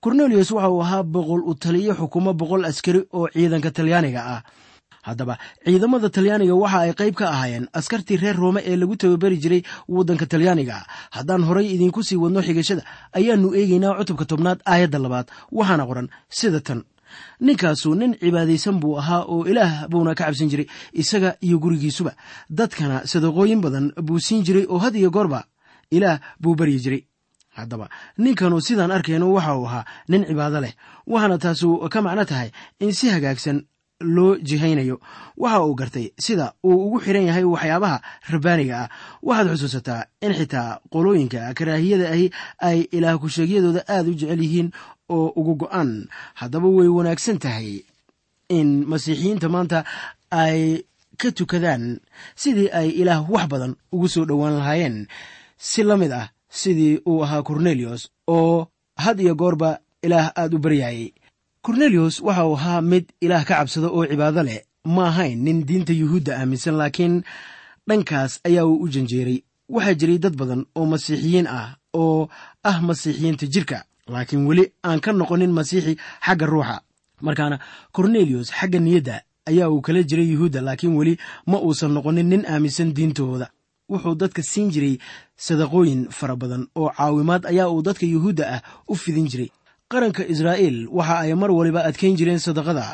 korneliyos 0.00 0.50
waxa 0.50 0.68
uu 0.70 0.82
ahaa 0.82 1.02
boqol 1.02 1.42
u 1.50 1.54
taliyo 1.54 1.94
xukumo 1.94 2.32
boqol 2.32 2.64
askari 2.64 3.00
oo 3.12 3.28
ciidanka 3.28 3.70
talyaaniga 3.70 4.20
ah 4.34 4.40
haddaba 5.06 5.34
ciidamada 5.64 6.08
talyaaniga 6.16 6.54
waxa 6.62 6.78
ay 6.86 6.92
qayb 7.00 7.14
ka 7.20 7.26
ahaayeen 7.34 7.66
askartii 7.78 8.16
reer 8.22 8.36
roome 8.42 8.60
ee 8.70 8.76
lagu 8.76 8.96
tababari 8.96 9.36
jiray 9.42 9.62
waddanka 9.88 10.26
talyaaniga. 10.32 10.76
Haddaan 11.16 11.42
horay 11.48 11.66
idiinku 11.74 12.00
sii 12.08 12.16
wadno 12.22 12.40
xigashada 12.46 12.82
ayaannu 13.18 13.48
eegaynaa 13.58 13.94
cutubka 13.98 14.24
tobnaad 14.30 14.58
aayadda 14.72 14.98
labaad 15.04 15.26
waxaana 15.58 15.84
qoran 15.90 16.08
sida 16.38 16.60
tan. 16.60 16.80
Ninkaasu 17.46 17.94
nin 18.00 18.12
cibaadaysan 18.20 18.76
buu 18.82 18.94
ahaa 19.00 19.22
oo 19.32 19.44
ilaah 19.50 19.88
buuna 19.90 20.14
ka 20.14 20.24
cabsan 20.24 20.48
jiray 20.52 20.66
isaga 20.92 21.30
iyo 21.46 21.56
gurigiisuba. 21.58 22.12
Dadkana 22.58 22.96
sadaqooyin 23.12 23.60
badan 23.64 23.86
buu 24.06 24.20
siin 24.26 24.44
jiray 24.46 24.66
oo 24.68 24.78
had 24.78 24.94
iyo 24.94 25.10
goorba 25.10 25.40
ilaah 25.90 26.20
buu 26.42 26.54
baryi 26.54 26.78
jiray. 26.84 27.02
Haddaba 27.56 27.88
ninkanu 28.18 28.60
sidaan 28.60 28.90
arkayno 28.94 29.26
waxa 29.34 29.56
uu 29.58 29.66
ahaa 29.66 29.84
nin 30.08 30.22
cibaado 30.28 30.60
leh 30.64 30.74
waxaana 31.06 31.36
taasu 31.44 31.68
ka 31.92 31.98
macno 32.02 32.24
tahay 32.30 32.48
in 32.84 32.92
si 32.92 33.06
hagaagsan 33.10 33.58
loo 34.00 34.36
jihaynayo. 34.36 35.00
Waxa 35.36 35.60
uu 35.64 35.74
gartay 35.74 36.06
sida 36.18 36.52
uu 36.64 36.86
ugu 36.86 37.00
xiran 37.00 37.26
yahay 37.28 37.44
waxyaabaha 37.44 38.02
rabbaaniga 38.32 38.76
ah. 38.82 38.88
Waxaad 39.22 39.48
xusuusataa 39.56 40.04
in 40.20 40.32
xitaa 40.34 40.80
qolooyinka 40.92 41.54
karaahiyada 41.54 42.10
ahi 42.14 42.26
ay 42.58 42.78
ilaah 42.96 43.18
kusheegyadooda 43.22 43.84
aad 43.88 44.08
u 44.08 44.14
jecel 44.14 44.40
yihiin 44.44 44.68
oo 45.08 45.32
ugu 45.36 45.54
go'an 45.62 46.08
haddaba 46.40 46.68
way 46.76 46.88
wanaagsan 46.88 47.38
tahay 47.38 47.82
in 48.48 48.68
masiixiyiinta 48.90 49.48
maanta 49.54 49.84
ay 50.30 50.82
ka 51.20 51.28
tukadaan 51.38 52.00
sidii 52.42 52.68
ay 52.72 52.88
ilaah 53.00 53.20
wax 53.32 53.44
badan 53.52 53.72
ugu 53.92 54.08
soo 54.08 54.24
dhowaan 54.24 54.56
lahaayeen. 54.58 55.06
Si 55.58 55.82
la 55.82 55.96
mid 55.96 56.12
ah 56.12 56.28
sidii 56.48 57.00
uu 57.06 57.22
ahaa 57.24 57.42
korneliyos 57.42 58.08
oo 58.26 58.68
had 58.96 59.20
iyo 59.20 59.34
goorba 59.34 59.78
ilaah 60.02 60.32
aad 60.36 60.54
u 60.54 60.58
baryayay 60.58 61.12
korneliyos 61.62 62.20
waxa 62.20 62.44
uu 62.46 62.54
ahaa 62.56 62.80
mid 62.80 63.04
ilaah 63.20 63.44
ka 63.44 63.54
cabsada 63.60 63.88
oo 63.88 64.06
cibaado 64.06 64.42
leh. 64.42 64.60
Ma 64.84 65.08
ahayn 65.08 65.38
nin 65.44 65.64
diinta 65.66 65.92
yuhuudda 65.92 66.38
aaminsan 66.40 66.74
laakiin 66.80 67.22
dhankaas 67.88 68.40
ayaa 68.44 68.64
uu 68.66 68.80
u 68.84 68.88
janjeeray. 68.88 69.38
Waxaa 69.68 69.94
jiray 69.94 70.18
dad 70.18 70.36
badan 70.36 70.64
oo 70.74 70.86
masiixiyiin 70.86 71.46
ah 71.46 71.76
oo 71.94 72.28
ah 72.64 72.80
masiixiyiinta 72.80 73.46
jirka. 73.46 73.84
Laakiin 74.08 74.46
weli 74.48 74.72
aan 74.84 75.00
ka 75.00 75.12
noqonin 75.12 75.52
masiixi 75.52 75.96
xagga 76.26 76.46
ruuxa. 76.46 76.80
Markaana 77.20 77.58
korneliyos 77.92 78.48
xagga 78.58 78.78
niyadda 78.80 79.22
ayaa 79.46 79.68
uu 79.70 79.80
kala 79.80 80.02
jiray 80.02 80.28
yuhuudda 80.32 80.60
laakiin 80.60 80.96
weli 80.96 81.14
ma 81.46 81.58
uusan 81.60 81.92
noqonin 81.92 82.26
nin 82.28 82.42
aaminsan 82.48 82.94
diintooda. 82.96 83.50
Wuxuu 83.90 84.14
dadka 84.14 84.42
siin 84.42 84.70
jiray 84.70 84.98
sadaqooyin 85.36 86.08
fara 86.10 86.36
badan 86.36 86.66
oo 86.74 86.88
caawimaad 86.96 87.46
ayaa 87.46 87.68
uu 87.68 87.82
dadka 87.82 88.06
yuhuudda 88.06 88.44
ah 88.56 88.60
u 88.88 88.94
fidin 88.94 89.28
jiray 89.28 89.50
qaranka 89.92 90.22
israa'iil 90.32 90.78
waxa 90.98 91.16
ay 91.24 91.32
mar 91.40 91.50
waliba 91.58 91.80
adkayn 91.88 92.16
jireen 92.18 92.38
sadaqada 92.46 92.84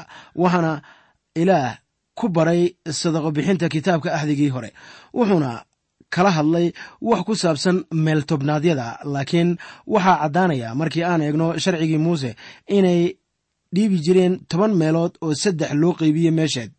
waxaana 0.43 0.73
ilaah 1.43 1.73
ku 2.19 2.27
baray 2.37 2.63
sadaqo 3.01 3.29
bixinta 3.37 3.67
kitaabka 3.75 4.09
axdigii 4.19 4.49
hore. 4.55 4.71
Wuxuuna 5.17 5.53
kala 6.15 6.31
hadlay 6.37 6.67
wax 7.09 7.21
ku 7.27 7.35
saabsan 7.43 7.77
meeltobnaadyada 8.05 8.87
laakiin 9.15 9.51
waxaa 9.95 10.17
caddaanaya 10.23 10.69
markii 10.81 11.05
aan 11.11 11.23
eegno 11.27 11.47
sharcigii 11.65 11.99
muuse 12.07 12.31
inay 12.77 13.01
dhiibi 13.75 13.99
jireen 14.05 14.35
toban 14.51 14.73
meelood 14.81 15.13
oo 15.25 15.35
saddex 15.43 15.71
loo 15.81 15.93
qeybiye 16.01 16.31
meesheed 16.39 16.71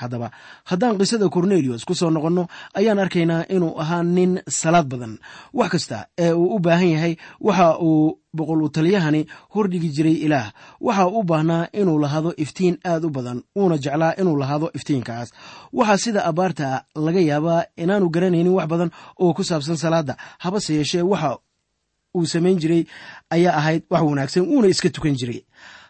haddaba 0.00 0.28
haddaan 0.70 0.98
qisada 1.00 1.28
korneliyos 1.34 1.84
ku 1.88 1.94
soo 1.94 2.10
noqonno 2.10 2.44
ayaan 2.78 2.98
arkaynaa 3.04 3.44
inuu 3.54 3.72
ahaa 3.82 4.02
nin 4.02 4.32
salaad 4.48 4.86
badan. 4.92 5.18
Wax 5.58 5.70
kasta 5.72 5.98
ee 6.24 6.32
uu 6.32 6.54
u 6.56 6.58
baahan 6.58 6.88
yahay 6.94 7.14
waxa 7.40 7.78
uu 7.88 8.18
boqol 8.36 8.62
u 8.62 8.68
taliyahani 8.68 9.22
hordhigi 9.54 9.88
jiray 9.96 10.12
ilaah. 10.26 10.48
Waxa 10.80 11.06
u 11.06 11.22
baahnaa 11.30 11.68
inuu 11.80 11.98
lahaado 12.04 12.30
iftiin 12.44 12.76
aad 12.90 13.04
u 13.04 13.10
badan 13.16 13.38
uuna 13.58 13.76
jeclaa 13.84 14.12
inuu 14.20 14.36
lahaado 14.42 14.70
iftiinkaas. 14.74 15.28
Waxaa 15.72 15.98
sida 16.04 16.20
abaarta 16.30 16.84
laga 17.04 17.20
yaabaa 17.30 17.62
inaanu 17.82 18.06
garanaynin 18.14 18.52
wax 18.58 18.66
badan 18.72 18.90
oo 19.22 19.32
ku 19.36 19.42
saabsan 19.44 19.76
salaadda. 19.76 20.14
Habase 20.38 20.74
yeeshee 20.78 21.02
waxa 21.12 21.38
uu 22.16 22.26
samayn 22.32 22.58
jiray 22.62 22.82
ayaa 23.34 23.54
ahayd 23.60 23.82
wax 23.90 24.02
wanaagsan 24.08 24.42
uuna 24.52 24.68
iska 24.72 24.88
tukan 24.90 25.14
jiray 25.20 25.40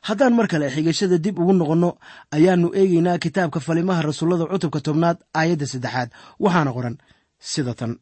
haddaan 0.09 0.35
mar 0.39 0.47
kale 0.53 0.67
xigashada 0.75 1.17
dib 1.25 1.37
ugu 1.43 1.53
noqonno 1.61 1.91
ayaannu 2.37 2.69
eegaynaa 2.81 3.19
kitaabka 3.25 3.59
falimaha 3.67 4.01
rasuullada 4.09 4.45
cutubka 4.53 4.81
tobnaad 4.87 5.19
aayadda 5.39 5.67
saddexaad. 5.73 6.09
Waxaana 6.45 6.71
qoran 6.77 6.97
sida 7.51 7.75
tan. 7.81 7.93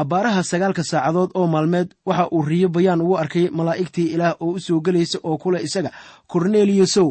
Abbaaraha 0.00 0.42
sagaalka 0.50 0.82
saacadood 0.90 1.30
oo 1.38 1.46
maalmeed 1.54 1.88
waxa 2.08 2.24
uu 2.36 2.42
riyo 2.50 2.68
bayaan 2.76 3.00
ugu 3.04 3.14
arkay 3.22 3.44
malaa'igtii 3.58 4.08
ilaah 4.14 4.34
oo 4.44 4.50
u 4.56 4.60
soo 4.66 4.80
gelaysa 4.86 5.18
oo 5.28 5.36
kule 5.42 5.58
isaga 5.66 5.90
korneliyosow 6.30 7.10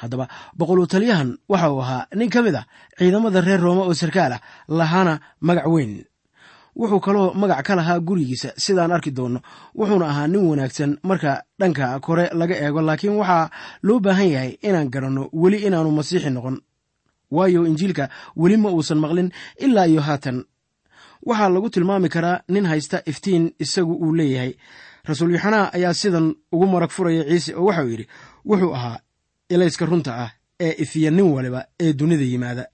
haddaba 0.00 0.24
boqolu 0.58 0.84
taliyahan 0.92 1.30
waxa 1.52 1.68
uu 1.74 1.80
ahaa 1.84 2.06
nin 2.18 2.30
ka 2.34 2.40
mid 2.46 2.54
ah 2.60 2.64
ciidamada 2.98 3.40
reer 3.46 3.60
rooma 3.64 3.82
oo 3.88 3.94
sarkaal 4.02 4.32
ah 4.36 4.40
lahaana 4.78 5.14
magac 5.48 5.66
weyn 5.74 5.92
wuxuu 6.76 7.00
kaloo 7.00 7.34
magac 7.40 7.62
ka 7.66 7.74
lahaa 7.78 8.00
gurigiisa 8.00 8.48
sidaan 8.64 8.92
arki 8.92 9.10
doonno. 9.10 9.40
Wuxuuna 9.78 10.06
ahaa 10.12 10.26
nin 10.28 10.44
wanaagsan 10.50 10.98
marka 11.02 11.42
dhanka 11.60 12.00
kore 12.00 12.24
laga 12.32 12.54
eego 12.64 12.80
laakiin 12.82 13.16
waxaa 13.20 13.50
loo 13.86 13.98
baahan 14.04 14.28
yahay 14.34 14.52
inaan 14.68 14.88
garanno 14.92 15.22
weli 15.32 15.58
inaanu 15.66 15.90
masiixi 15.98 16.30
noqon. 16.30 16.56
Waayo 17.30 17.60
injiilka 17.66 18.04
weli 18.36 18.56
ma 18.56 18.68
uusan 18.70 18.98
maqlin 19.02 19.28
ilaa 19.64 19.86
iyo 19.86 20.00
haatan. 20.00 20.44
Waxaa 21.26 21.48
lagu 21.54 21.68
tilmaami 21.70 22.08
karaa 22.08 22.40
nin 22.48 22.66
haysta 22.70 23.02
iftiin 23.10 23.44
isagu 23.64 23.92
uu 24.04 24.14
leeyahay. 24.18 24.52
Rasuul 25.08 25.32
yuxanaa 25.34 25.70
ayaa 25.76 25.94
sidan 25.94 26.34
ugu 26.52 26.66
marag 26.72 26.90
furaya 26.90 27.24
ciise 27.30 27.54
oo 27.54 27.64
waxauu 27.68 27.88
yidhi 27.92 28.06
wuxuu 28.48 28.74
ahaa 28.74 28.98
ilayska 29.54 29.84
runta 29.86 30.12
ah 30.24 30.30
ee 30.60 30.74
ifiya 30.82 31.10
nin 31.10 31.26
waliba 31.34 31.60
ee 31.84 31.92
dunida 31.92 32.24
yimaada 32.24 32.64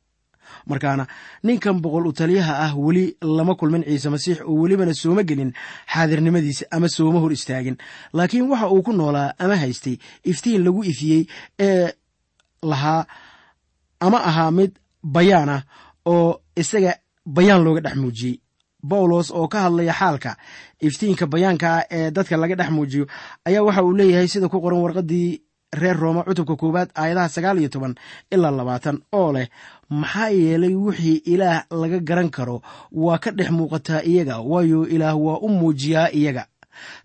markaana 0.71 1.05
ninkan 1.47 1.76
boqol 1.83 2.07
u 2.09 2.12
taliyaha 2.12 2.55
ah 2.67 2.73
weli 2.85 3.05
lama 3.23 3.55
kulmin 3.61 3.83
ciise 3.88 4.09
masiix 4.14 4.38
oo 4.49 4.55
welibana 4.62 4.95
sooma 4.95 5.23
gelin 5.28 5.52
xaadirnimadiisa 5.93 6.64
ama 6.71 6.88
sooma 6.88 7.19
hor 7.23 7.33
istaagin. 7.33 7.76
Laakiin 8.12 8.49
waxa 8.50 8.69
uu 8.75 8.83
ku 8.83 8.93
noolaa 8.93 9.35
ama 9.38 9.57
haystay 9.62 9.97
iftiin 10.31 10.64
lagu 10.64 10.81
ifiyey 10.85 11.23
ee 11.61 11.88
lahaa 12.62 13.05
ama 14.00 14.19
ahaa 14.31 14.50
mid 14.50 14.73
bayaan 15.02 15.49
ah 15.57 15.62
oo 16.07 16.40
isaga 16.57 16.93
bayaan 17.26 17.62
looga 17.64 17.81
dhex 17.81 17.97
muujiyey. 18.02 18.37
Bawlos 18.83 19.31
oo 19.35 19.49
ka 19.52 19.59
hadlaya 19.67 19.93
xaalka 20.00 20.37
iftiinka 20.81 21.26
bayaanka 21.26 21.69
ah 21.76 21.83
ee 21.90 22.11
dadka 22.11 22.37
laga 22.43 22.55
dhex 22.61 22.71
muujiyo 22.76 23.05
ayaa 23.49 23.62
waxa 23.67 23.83
uu 23.87 23.93
leeyahay 23.99 24.28
sida 24.28 24.49
ku 24.49 24.61
qoran 24.64 24.81
warqaddii 24.85 25.31
reer 25.72 25.96
rooma 25.96 26.22
cutubka 26.25 26.56
koowaad 26.56 26.90
aayadaha 26.94 27.28
sagaal 27.28 27.58
iyo 27.58 27.68
toban 27.68 27.94
ilaa 28.30 28.50
labaatan 28.50 28.98
oo 29.12 29.32
leh 29.32 29.48
maxaa 29.90 30.30
yeelay 30.30 30.75
wixii 30.75 31.16
ilaah 31.32 31.64
laga 31.70 31.98
garan 32.00 32.30
karo 32.30 32.62
waa 32.92 33.18
ka 33.18 33.30
dhex 33.30 33.50
muuqataa 33.50 34.02
iyaga 34.02 34.40
waayo 34.40 34.87
ilaah 34.88 35.16
waa 35.25 35.38
u 35.44 35.48
muujiyaa 35.48 36.08
iyaga. 36.12 36.46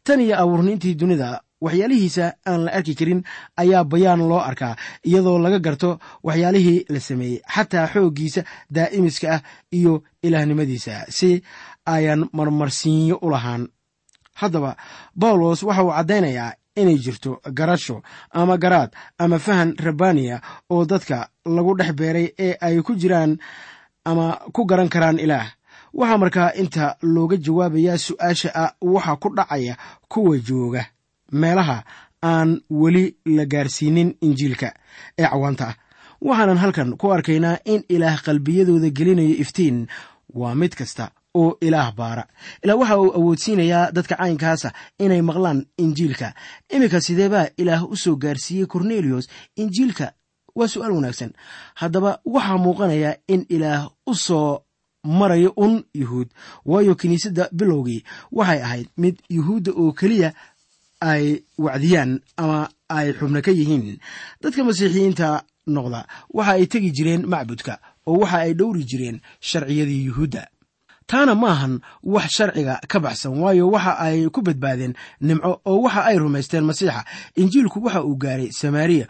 Tan 0.03 0.21
iyo 0.21 0.35
abuurniintii 0.41 0.95
dunida 0.95 1.41
waxyaalihiisa 1.61 2.25
aan 2.47 2.61
la 2.65 2.71
arki 2.77 2.93
karin 2.95 3.23
ayaa 3.57 3.83
bayaan 3.83 4.19
loo 4.29 4.39
arkaa 4.39 4.75
iyadoo 5.07 5.39
laga 5.39 5.59
garto 5.59 5.99
waxyaalihii 6.23 6.85
la 6.93 6.99
sameeyey 6.99 7.39
xataa 7.55 7.87
xooggiisa 7.93 8.41
daa'imiska 8.75 9.27
ah 9.35 9.41
iyo 9.71 10.03
ilaahnimadiisa 10.23 11.05
si 11.09 11.43
ayaan 11.85 12.29
marmarsiinyo 12.37 13.15
u 13.21 13.29
lahaan. 13.29 13.67
Haddaba 14.39 14.75
bawlos 15.15 15.63
waxa 15.63 15.83
uu 15.83 15.91
caddaynayaa 15.97 16.51
inay 16.75 16.97
jirto 16.97 17.39
garasho 17.53 18.01
ama 18.31 18.57
garaad 18.57 18.91
ama 19.17 19.39
fahan 19.39 19.75
rabbaaniya 19.77 20.41
oo 20.69 20.85
dadka 20.85 21.29
lagu 21.45 21.75
dhex 21.77 21.93
beeray 21.93 22.33
ee 22.39 22.55
ay 22.61 22.81
ku 22.81 22.95
jiraan 22.95 23.37
ama 24.05 24.39
ku 24.53 24.65
garan 24.65 24.89
karaan 24.89 25.19
ilaah. 25.19 25.47
Waxaa 25.93 26.17
markaa 26.17 26.51
inta 26.57 26.95
looga 27.01 27.37
jawaabayaa 27.37 27.97
su'aasha 27.97 28.49
ah 28.55 28.71
waxa 28.81 29.15
ku 29.21 29.29
dhacaya 29.35 29.77
kuwa 30.09 30.37
jooga 30.37 30.85
meelaha 31.31 31.83
aan 32.23 32.61
weli 32.69 33.15
la 33.25 33.45
gaarsiinin 33.45 34.15
injiilka 34.21 34.73
ee 35.17 35.27
cawaanta 35.29 35.67
ah. 35.67 35.75
Waxaanan 36.21 36.57
halkan 36.57 36.97
ku 36.97 37.11
arkaynaa 37.13 37.57
in 37.65 37.83
ilaah 37.89 38.17
qalbiyadooda 38.25 38.89
gelinayo 38.89 39.35
iftiin. 39.43 39.87
Waa 40.33 40.55
mid 40.55 40.73
kasta 40.75 41.11
oo 41.33 41.57
ilaah 41.61 41.91
baara. 41.95 42.23
Ilaa 42.63 42.75
waxa 42.75 42.97
uu 42.99 43.11
awoodsiinayaa 43.17 43.91
dadka 43.91 44.15
caynkaasa 44.15 44.71
inay 44.99 45.21
maqlaan 45.21 45.65
injiilka. 45.77 46.33
Iminka 46.69 47.01
sideebaa 47.01 47.47
ilaah 47.57 47.83
u 47.91 47.95
soo 47.95 48.15
gaarsiiyey 48.15 48.65
korneliyos 48.65 49.27
injiilka 49.57 50.13
waa 50.55 50.67
su'aal 50.67 50.91
wanaagsan. 50.97 51.31
Haddaba 51.75 52.19
waxaa 52.25 52.57
muuqanaya 52.57 53.11
in 53.27 53.45
ilaah 53.49 53.89
u 54.07 54.13
soo 54.15 54.61
marayo 55.03 55.53
un 55.57 55.83
yuhuud 55.93 56.27
waayo 56.65 56.95
kiniisadda 56.95 57.49
bilowgii 57.51 58.03
waxay 58.31 58.61
ahayd 58.63 58.87
mid 58.97 59.15
yuhuudda 59.29 59.71
oo 59.75 59.91
keliya 59.91 60.33
ay 61.01 61.43
wacdiyaan 61.57 62.21
ama 62.37 62.69
ay 62.89 63.13
xubno 63.13 63.41
ka 63.41 63.51
yihiin. 63.51 63.97
Dadka 64.41 64.63
masiixiyiinta 64.63 65.43
noqda 65.67 66.07
waxa 66.33 66.51
ay 66.55 66.65
tegi 66.71 66.91
jireen 66.95 67.25
macbudka 67.27 67.79
oo 68.07 68.17
waxa 68.21 68.37
ay 68.45 68.53
dhowri 68.53 68.83
jireen 68.83 69.19
sharciyadii 69.41 70.05
yuhuudda 70.07 70.47
taana 71.07 71.35
maahan 71.35 71.79
wax 72.03 72.29
sharciga 72.37 72.79
ka 72.91 72.99
baxsan 72.99 73.33
waayo 73.41 73.69
waxa 73.71 73.93
ay 73.99 74.29
ku 74.29 74.41
badbaadeen 74.41 74.93
nimco 75.21 75.61
oo 75.65 75.81
waxa 75.85 76.01
ay 76.09 76.17
rumaysteen 76.17 76.63
masiixa. 76.63 77.03
Injiilku 77.35 77.83
waxa 77.85 78.03
uu 78.03 78.15
gaaray 78.15 78.49
samaariya 78.51 79.07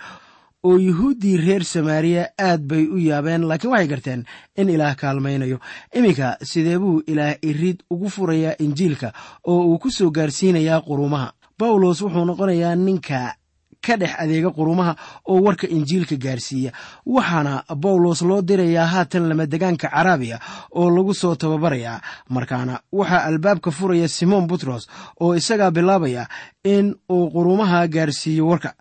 oo 0.63 0.77
yuhuuddii 0.79 1.37
reer 1.37 1.63
samaariya 1.63 2.23
aad 2.39 2.61
bay 2.69 2.87
u 2.87 2.97
yaabeen 2.97 3.43
laakiin 3.49 3.71
waxay 3.71 3.87
garteen 3.87 4.21
in 4.55 4.69
ilaah 4.69 4.95
kaalmaynayo. 4.95 5.59
Iminka 5.93 6.37
sidee 6.41 6.77
buu 6.79 7.01
ilaah 7.07 7.35
irid 7.41 7.83
ugu 7.89 8.09
furayaa 8.09 8.55
injiilka 8.59 9.13
oo 9.47 9.61
uu 9.67 9.77
ku 9.79 9.91
soo 9.91 10.09
gaarsiinayaa 10.11 10.81
qurumaha? 10.81 11.33
Bawlos 11.59 12.01
wuxuu 12.01 12.25
noqonayaa 12.25 12.75
ninka 12.75 13.35
ka 13.85 13.93
dhex 14.01 14.11
adeega 14.23 14.49
qurumaha 14.57 14.93
oo 15.31 15.41
warka 15.45 15.67
injiilka 15.67 16.15
gaarsiiya. 16.25 16.71
Waxaana 17.05 17.63
bawlos 17.83 18.21
loo 18.29 18.41
dirayaa 18.41 18.85
haatan 18.93 19.23
lamadegaanka 19.29 19.87
caraabiya 19.93 20.37
oo 20.79 20.89
lagu 20.95 21.13
soo 21.13 21.35
tababarayaa. 21.35 22.01
Markaana 22.29 22.79
waxaa 22.91 23.23
albaabka 23.29 23.71
furaya 23.71 24.07
simoon 24.07 24.47
butros 24.47 24.87
oo 25.21 25.35
isagaa 25.35 25.71
bilaabaya 25.71 26.27
in 26.63 26.95
uu 27.11 27.29
qurumaha 27.33 27.87
gaarsiiyo 27.87 28.47
warka. 28.47 28.71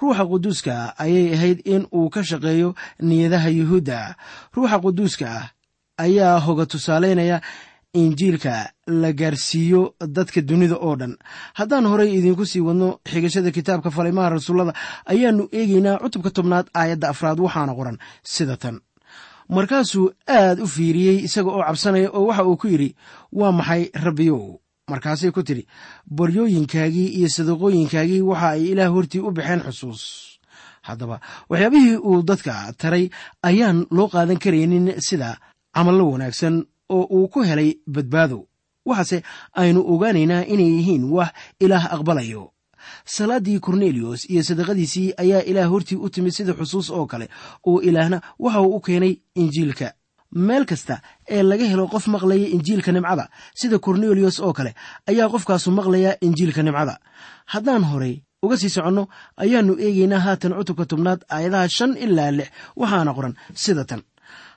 Ruuxa 0.00 0.24
quduuska 0.30 0.74
ayay 0.98 1.32
ahayd 1.34 1.58
in 1.64 1.86
uu 1.92 2.08
ka 2.10 2.20
shaqeeyo 2.24 2.74
niyadaha 3.00 3.48
yuhuudda. 3.58 4.14
Ruuxa 4.54 4.78
quduuska 4.84 5.26
ah 5.38 5.46
ayaa 5.98 6.38
hoga 6.44 6.66
tusaalaynaya 6.66 7.40
injiilka 8.02 8.54
la 9.02 9.10
gaarsiiyo 9.20 9.80
dadka 10.16 10.40
dunida 10.48 10.76
oo 10.86 10.94
dhan. 11.00 11.12
Haddaan 11.58 11.86
horey 11.90 12.10
idiinku 12.18 12.44
sii 12.50 12.60
wadno 12.68 12.88
xigashada 13.10 13.50
kitaabka 13.56 13.90
falimaha 13.96 14.28
rasuullada 14.36 14.72
ayaannu 15.12 15.44
eegaynaa 15.58 15.98
cutubka 16.02 16.30
tobnaad 16.36 16.66
aayadda 16.80 17.06
afraad 17.12 17.38
waxaana 17.44 17.72
qoran 17.78 17.96
sida 18.34 18.56
tan. 18.62 18.76
Markaasuu 19.54 20.06
aad 20.38 20.58
u 20.60 20.66
fiiriyey 20.74 21.16
isaga 21.26 21.50
oo 21.56 21.62
cabsanaya 21.68 22.08
oo 22.18 22.24
waxa 22.28 22.44
uu 22.50 22.56
ku 22.60 22.66
yidhi 22.72 22.90
waa 23.38 23.52
maxay 23.58 23.82
rabbiyow? 24.04 24.42
Markaasay 24.90 25.30
ku 25.34 25.42
tidhi 25.42 25.64
baryooyinkaagii 26.16 27.08
iyo 27.18 27.28
sadaqooyinkaagii 27.36 28.20
waxa 28.30 28.48
ay 28.54 28.62
ilaah 28.72 28.90
hortii 28.94 29.20
u 29.20 29.30
baxeen 29.36 29.60
xusuus. 29.66 30.02
Haddaba 30.82 31.16
waxyaabihii 31.50 31.96
uu 32.08 32.22
dadka 32.28 32.72
taray 32.80 33.04
ayaan 33.48 33.78
loo 33.96 34.08
qaadan 34.14 34.38
karaynin 34.44 34.86
sida 35.08 35.30
camallo 35.74 36.04
wanaagsan 36.12 36.54
oo 36.88 37.04
uu 37.10 37.28
ku 37.28 37.42
helay 37.42 37.70
badbaado. 37.86 38.46
Waxaase 38.86 39.22
aynu 39.54 39.80
ogaanaynaa 39.92 40.44
inay 40.52 40.70
yihiin 40.76 41.04
wax 41.16 41.30
ilaah 41.60 41.84
aqbalayo. 41.94 42.52
Salaaddii 43.04 43.58
korneliyos 43.60 44.30
iyo 44.30 44.42
sadaqadiisii 44.42 45.14
ayaa 45.22 45.42
ilaah 45.50 45.68
hortii 45.70 45.96
u 45.98 46.08
timid 46.10 46.32
sida 46.32 46.52
xusuus 46.54 46.90
oo 46.90 47.06
kale 47.06 47.28
oo 47.66 47.80
ilaahna 47.80 48.20
waxa 48.38 48.60
uu 48.62 48.76
u 48.76 48.80
keenay 48.80 49.16
injiilka. 49.34 49.92
Meel 50.34 50.64
kasta 50.66 51.00
ee 51.28 51.42
laga 51.42 51.64
helo 51.66 51.86
qof 51.88 52.06
maqlaya 52.06 52.46
injiilka 52.48 52.92
nimcada 52.92 53.28
sida 53.54 53.78
korneliyos 53.78 54.40
oo 54.40 54.52
kale 54.52 54.74
ayaa 55.10 55.28
qofkaasu 55.32 55.70
maqlaya 55.70 56.16
injiilka 56.26 56.62
nimcada. 56.62 56.98
Haddaan 57.46 57.84
horey 57.90 58.22
uga 58.42 58.56
sii 58.60 58.68
soconno 58.76 59.08
ayaannu 59.42 59.74
eegaynaa 59.84 60.18
haatan 60.26 60.52
cutubka 60.58 60.84
tobnaad 60.90 61.20
aayadaha 61.34 61.68
shan 61.76 61.92
ilaa 62.04 62.30
lix 62.38 62.48
waxaana 62.76 63.14
qoran 63.16 63.34
sida 63.54 63.84
tan. 63.84 64.02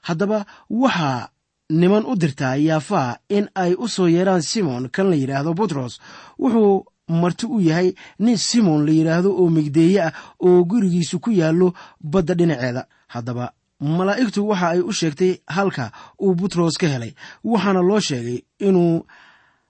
Haddaba 0.07 0.45
waxaa 0.69 1.29
niman 1.69 2.03
u 2.07 2.15
dirtaa 2.15 2.55
yaafaa 2.55 3.17
in 3.29 3.47
ay 3.55 3.73
u 3.77 3.87
soo 3.87 4.07
yeeraan 4.07 4.41
simon 4.41 4.89
kan 4.89 5.09
la 5.09 5.15
yidhaahdo 5.15 5.53
butros 5.53 5.99
wuxuu 6.39 6.85
marti 7.07 7.45
u 7.45 7.59
yahay 7.61 7.93
nin 8.19 8.37
simon 8.37 8.85
la 8.85 8.91
yidhaahdo 8.91 9.29
oo 9.41 9.49
migdeeye 9.49 10.01
ah 10.01 10.13
oo 10.39 10.63
gurigiisu 10.63 11.19
ku 11.19 11.31
yaallo 11.31 11.73
badda 12.03 12.33
dhinaceeda. 12.33 12.83
Haddaba 13.07 13.53
malaa'igtu 13.79 14.47
waxa 14.49 14.67
ay 14.69 14.79
u 14.81 14.91
sheegtay 14.93 15.37
halka 15.47 15.91
uu 16.21 16.35
butros 16.35 16.77
ka 16.77 16.87
helay 16.87 17.13
waxaana 17.43 17.81
loo 17.81 17.99
sheegay 17.99 18.39
inuu 18.59 19.05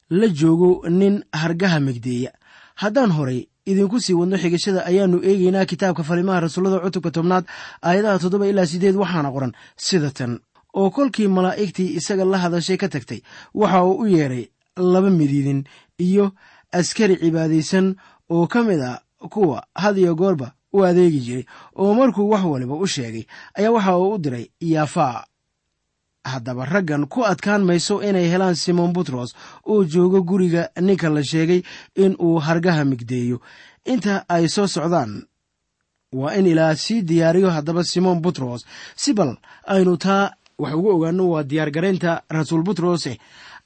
la 0.10 0.28
joogo 0.28 0.90
nin 0.90 1.24
hargaha 1.34 1.80
migdeeya. 1.80 2.32
Haddaan 2.76 3.12
horay 3.12 3.48
idinku 3.66 4.00
sii 4.00 4.14
wadno 4.20 4.38
xigashada 4.38 4.86
ayaannu 4.90 5.18
eegaynaa 5.24 5.66
kitaabka 5.66 6.04
falimaha 6.04 6.40
rasuullada 6.40 6.80
cutubka 6.80 7.12
tobnaad 7.12 7.46
aayadaha 7.84 8.20
toddoba 8.24 8.48
ilaa 8.48 8.66
siddeed 8.72 8.96
waxaana 8.96 9.30
qoran 9.36 9.52
sida 9.78 10.10
tan 10.18 10.40
oo 10.74 10.90
kolkii 10.90 11.28
malaa'igtii 11.28 11.96
isaga 11.98 12.26
la 12.26 12.38
hadashay 12.38 12.78
ka 12.78 12.88
tagtay 12.90 13.22
waxa 13.54 13.84
uu 13.84 13.98
u 14.04 14.08
yeedhay 14.08 14.46
laba 14.78 15.10
midiidin 15.10 15.64
iyo 15.98 16.32
askari 16.72 17.18
cibaadaysan 17.18 17.96
oo 18.30 18.48
ka 18.48 18.64
mid 18.64 18.82
a 18.82 19.02
kuwa 19.30 19.64
had 19.76 19.98
iyo 19.98 20.16
goorba 20.16 20.54
u 20.74 20.84
adeegi 20.86 21.20
jiray 21.20 21.46
oo 21.76 21.94
markuu 21.94 22.30
wax 22.30 22.44
waliba 22.46 22.76
u 22.76 22.88
sheegay 22.88 23.26
ayaa 23.58 23.72
waxa 23.72 23.98
uu 23.98 24.14
u 24.14 24.18
diray 24.18 24.46
yaafaa 24.62 25.26
haddaba 26.24 26.66
raggan 26.66 27.08
ku 27.08 27.26
adkaan 27.26 27.64
mayso 27.66 28.02
inay 28.04 28.28
helaan 28.30 28.56
simon 28.56 28.94
butros 28.94 29.34
oo 29.66 29.84
joogo 29.84 30.22
guriga 30.22 30.70
ninka 30.82 31.10
la 31.10 31.24
sheegay 31.24 31.62
in 31.96 32.16
uu 32.20 32.40
hargaha 32.40 32.86
migdeeyo. 32.86 33.42
Inta 33.86 34.26
ay 34.30 34.48
soo 34.48 34.68
socdaan 34.68 35.26
waa 36.14 36.34
in 36.38 36.46
ilaa 36.48 36.76
sii 36.76 37.02
diyaariyo 37.02 37.50
haddaba 37.50 37.84
simon 37.84 38.22
butros 38.22 38.66
si 38.96 39.14
bal 39.14 39.38
aynu 39.66 39.98
taa 39.98 40.32
wax 40.60 40.74
ugu 40.78 40.90
ogaano 40.96 41.24
waa 41.30 41.44
diyaargaraynta 41.44 42.12
rasuul 42.30 42.64
butrose 42.64 43.18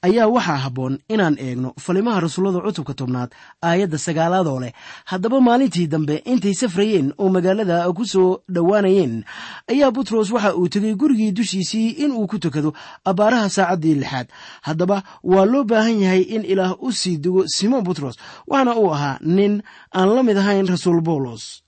ayaa 0.06 0.26
waxaa 0.28 0.56
habboon 0.64 0.98
inaan 1.08 1.36
eegno 1.46 1.70
falimaha 1.84 2.20
rasuullada 2.20 2.60
cutubka 2.60 2.94
tobnaad 2.94 3.30
aayadda 3.62 3.98
sagaalaadoo 3.98 4.60
leh. 4.60 4.72
Haddaba 5.04 5.40
maalintii 5.40 5.86
dambe 5.86 6.16
intay 6.32 6.54
safrayeen 6.54 7.12
oo 7.18 7.28
magaalada 7.28 7.76
ku 7.96 8.04
soo 8.04 8.38
dhowaanayeen 8.54 9.24
ayaa 9.72 9.90
butros 9.96 10.30
waxa 10.30 10.54
uu 10.56 10.68
tegey 10.68 10.94
gurigii 10.94 11.32
dushiisii 11.32 11.88
inuu 12.04 12.26
ku 12.26 12.38
tukado 12.38 12.70
abbaaraha 13.04 13.48
saacaddii 13.48 13.94
lixaad. 13.94 14.28
Haddaba 14.62 15.02
waa 15.22 15.44
loo 15.52 15.64
baahan 15.64 16.00
yahay 16.04 16.22
in 16.22 16.44
ilaah 16.44 16.76
u 16.82 16.92
sii 16.92 17.16
dego 17.16 17.44
simon 17.48 17.82
butros 17.84 18.16
waxaana 18.46 18.76
uu 18.76 18.92
ahaa 18.94 19.18
nin 19.22 19.62
aan 19.94 20.08
la 20.14 20.22
mid 20.22 20.36
ahayn 20.36 20.66
rasuul 20.68 21.00
bawlos 21.00 21.62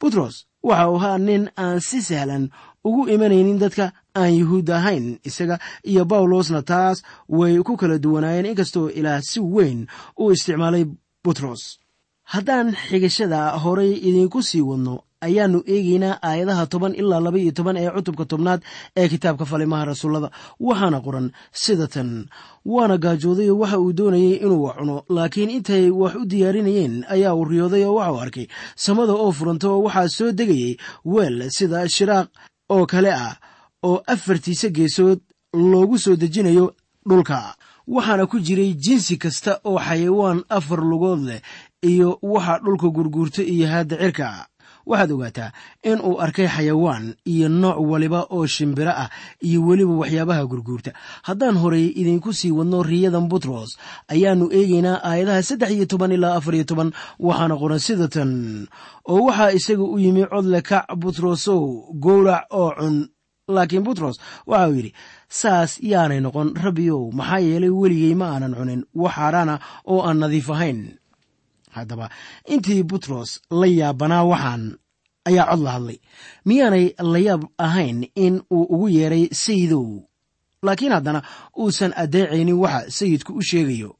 butros 0.00 0.34
waxa 0.62 0.88
uu 0.90 0.96
ahaa 0.98 1.18
nin 1.18 1.50
aan 1.56 1.80
si 1.80 2.02
sahlan 2.02 2.50
ugu 2.88 3.02
imanaynin 3.14 3.58
dadka 3.62 3.86
aan 4.20 4.32
yuhuud 4.40 4.68
ahayn 4.78 5.06
isaga 5.28 5.56
iyo 5.90 6.02
bawlosna 6.10 6.62
taas 6.70 6.98
way 7.38 7.54
ku 7.66 7.72
kala 7.80 7.96
duwanaayeen 8.04 8.46
inkastoo 8.52 8.88
ilaah 8.98 9.20
si 9.30 9.40
weyn 9.54 9.80
u 10.22 10.32
isticmaalay 10.34 10.84
butros. 11.24 11.62
Haddaan 12.32 12.68
xigashada 12.88 13.40
horay 13.62 13.92
idiinku 14.08 14.40
sii 14.48 14.60
wadno 14.70 14.94
ayaannu 15.26 15.60
eegaynaa 15.74 16.18
aayadaha 16.28 16.64
toban 16.72 16.94
ilaa 17.00 17.20
laba 17.24 17.38
iyo 17.42 17.52
toban 17.58 17.76
ee 17.82 17.90
cutubka 17.96 18.24
tobnaad 18.30 18.60
ee 19.00 19.06
kitaabka 19.12 19.44
falimaha 19.50 19.84
rasuullada. 19.90 20.28
Waxaana 20.66 20.98
qoran 21.06 21.26
sida 21.62 21.86
tan 21.94 22.10
waana 22.74 22.96
gaajooday 23.04 23.48
oo 23.52 23.58
waxa 23.62 23.78
uu 23.84 23.92
doonayey 23.98 24.34
inuu 24.44 24.62
wax 24.66 24.76
cuno 24.78 24.96
laakiin 25.16 25.50
intay 25.56 25.84
wax 26.00 26.14
u 26.14 26.24
diyaarinayeen 26.30 26.94
ayaa 27.14 27.34
uu 27.38 27.44
riyooday 27.50 27.84
oo 27.88 27.94
waxauu 27.98 28.20
arkay. 28.24 28.46
Samada 28.84 29.12
oo 29.22 29.30
furanta 29.38 29.66
oo 29.72 29.80
waxaa 29.86 30.08
soo 30.16 30.30
degayey 30.38 30.72
weel 31.12 31.36
sida 31.56 31.78
shiraaq 31.96 32.28
oo 32.74 32.86
kale 32.86 33.10
ah 33.12 33.36
oo 33.82 34.02
afartiisa 34.06 34.68
geesood 34.76 35.20
loogu 35.52 35.98
soo 35.98 36.16
dejinayo 36.16 36.74
dhulka. 37.08 37.54
Waxaana 37.86 38.26
ku 38.26 38.40
jiray 38.40 38.74
jinsi 38.74 39.16
kasta 39.18 39.60
oo 39.64 39.78
xayawaan 39.78 40.42
afar 40.48 40.80
lugood 40.90 41.20
leh 41.28 41.40
iyo 41.82 42.18
waxa 42.22 42.58
dhulka 42.64 42.88
gurguurta 42.96 43.42
iyo 43.42 43.66
haadda 43.72 43.96
cirka 43.96 44.46
waxaad 44.90 45.10
ogaataa 45.16 45.50
in 45.90 45.98
uu 46.08 46.16
arkay 46.24 46.48
xayawaan 46.56 47.04
iyo 47.32 47.48
nooc 47.48 47.78
waliba 47.90 48.20
oo 48.36 48.46
shimbiro 48.54 48.92
ah 49.02 49.10
iyo 49.48 49.58
weliba 49.68 49.94
waxyaabaha 50.02 50.42
gurguurta. 50.50 50.90
Haddaan 51.26 51.56
horay 51.62 51.86
idinku 52.00 52.30
sii 52.38 52.50
wadno 52.58 52.78
riyadan 52.90 53.26
butros 53.30 53.70
ayaannu 54.12 54.46
eegaynaa 54.58 54.98
aayadaha 55.08 55.42
saddex 55.48 55.70
iyo 55.76 55.86
toban 55.90 56.12
ilaa 56.16 56.34
afar 56.38 56.54
iyo 56.54 56.64
toban. 56.70 56.88
Waxaana 57.26 57.54
qoran 57.60 57.78
sida 57.86 58.06
tan 58.14 58.30
oo 59.12 59.20
waxaa 59.28 59.50
isaga 59.58 59.82
u 59.84 59.98
yimi 60.04 60.22
codle 60.32 60.60
kac 60.70 60.86
butrosow 61.02 61.62
gowrac 62.04 62.44
oo 62.60 62.70
cun. 62.78 62.96
Laakiin 63.54 63.84
butros 63.86 64.16
waxa 64.50 64.68
uu 64.68 64.74
yidhi 64.78 64.90
saas 65.40 65.70
yaanay 65.90 66.20
noqon 66.24 66.48
rabbiyow 66.64 67.02
maxaa 67.18 67.38
yeelay 67.46 67.70
weligay 67.80 68.14
ma 68.20 68.26
aanan 68.34 68.54
cunin 68.58 68.82
wax 69.02 69.14
xaaraana 69.18 69.54
oo 69.92 70.00
aan 70.06 70.18
nadiif 70.22 70.48
ahayn 70.54 70.80
haddaba. 71.76 72.06
Intii 72.52 72.82
butros 72.90 73.30
la 73.60 73.66
yaabanaa 73.80 74.24
waxaan 74.32 74.64
ayaa 75.28 75.46
cod 75.50 75.60
la 75.66 75.70
hadlay. 75.74 75.98
Miyaanay 76.46 76.86
la 77.12 77.18
yaab 77.26 77.42
ahayn 77.66 77.98
in 78.24 78.34
uu 78.56 78.62
ugu 78.74 78.88
yeeray 78.96 79.24
sayidow 79.42 79.86
laakiin 80.66 80.92
haddana 80.96 81.20
uusan 81.58 81.92
addeecaynin 82.02 82.58
waxa 82.62 82.90
sayidku 82.98 83.32
u 83.32 83.42
sheegayo. 83.48 83.90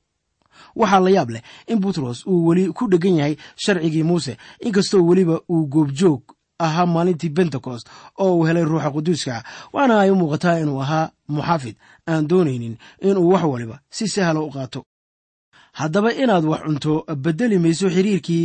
Waxaa 0.81 1.01
la 1.05 1.11
yaab 1.17 1.31
leh 1.35 1.43
in 1.73 1.79
butros 1.85 2.19
uu 2.27 2.47
weli 2.47 2.65
ku 2.73 2.85
dheggan 2.91 3.17
yahay 3.21 3.35
sharcigii 3.62 4.03
muuse. 4.09 4.37
Inkastoo 4.67 5.03
weliba 5.09 5.37
uu 5.51 5.67
goobjoog 5.67 6.23
ahaa 6.59 6.87
maalintii 6.87 7.29
bentecost 7.37 7.87
oo 8.19 8.33
uu 8.39 8.45
helay 8.49 8.65
ruuxa 8.65 8.91
quduuska 8.95 9.35
waxaana 9.73 9.95
ay 10.03 10.11
u 10.11 10.17
muuqataa 10.21 10.59
inuu 10.62 10.81
ahaa 10.85 11.11
muxaafid. 11.29 11.77
Aan 12.09 12.29
doonaynin 12.31 12.75
inuu 13.09 13.29
wax 13.33 13.45
waliba 13.53 13.77
si 13.91 14.05
sahla 14.15 14.41
u 14.41 14.51
qaato 14.51 14.81
haddaba 15.81 16.11
inaad 16.23 16.45
wax 16.53 16.61
cunto 16.67 16.93
beddeli 17.25 17.59
mayso 17.65 17.87
xiriirkii 17.97 18.45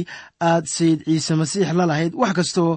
aad 0.50 0.65
sayid 0.76 1.00
ciise 1.08 1.34
masiix 1.41 1.70
la 1.78 1.86
lahayd 1.91 2.13
wax 2.22 2.34
kastoo 2.38 2.72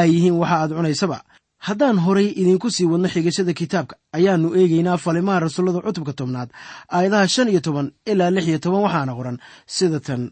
ay 0.00 0.08
yihiin 0.14 0.36
waxa 0.40 0.56
aad 0.62 0.70
cunaysaba. 0.76 1.18
Haddaan 1.66 1.98
horay 2.04 2.28
idinku 2.40 2.68
sii 2.74 2.86
wadno 2.92 3.08
xigashada 3.14 3.52
kitaabka 3.60 3.94
ayaannu 4.16 4.48
eegaynaa 4.58 4.96
falimaha 5.04 5.40
rasuullada 5.44 5.80
cutubka 5.86 6.12
tobnaad 6.18 6.48
aayadaha 6.96 7.26
shan 7.34 7.48
iyo 7.52 7.60
toban 7.66 7.86
ilaa 8.10 8.30
lix 8.34 8.46
iyo 8.50 8.58
toban 8.64 8.82
waxaana 8.86 9.12
qoran 9.18 9.38
sida 9.74 9.98
tan 10.06 10.22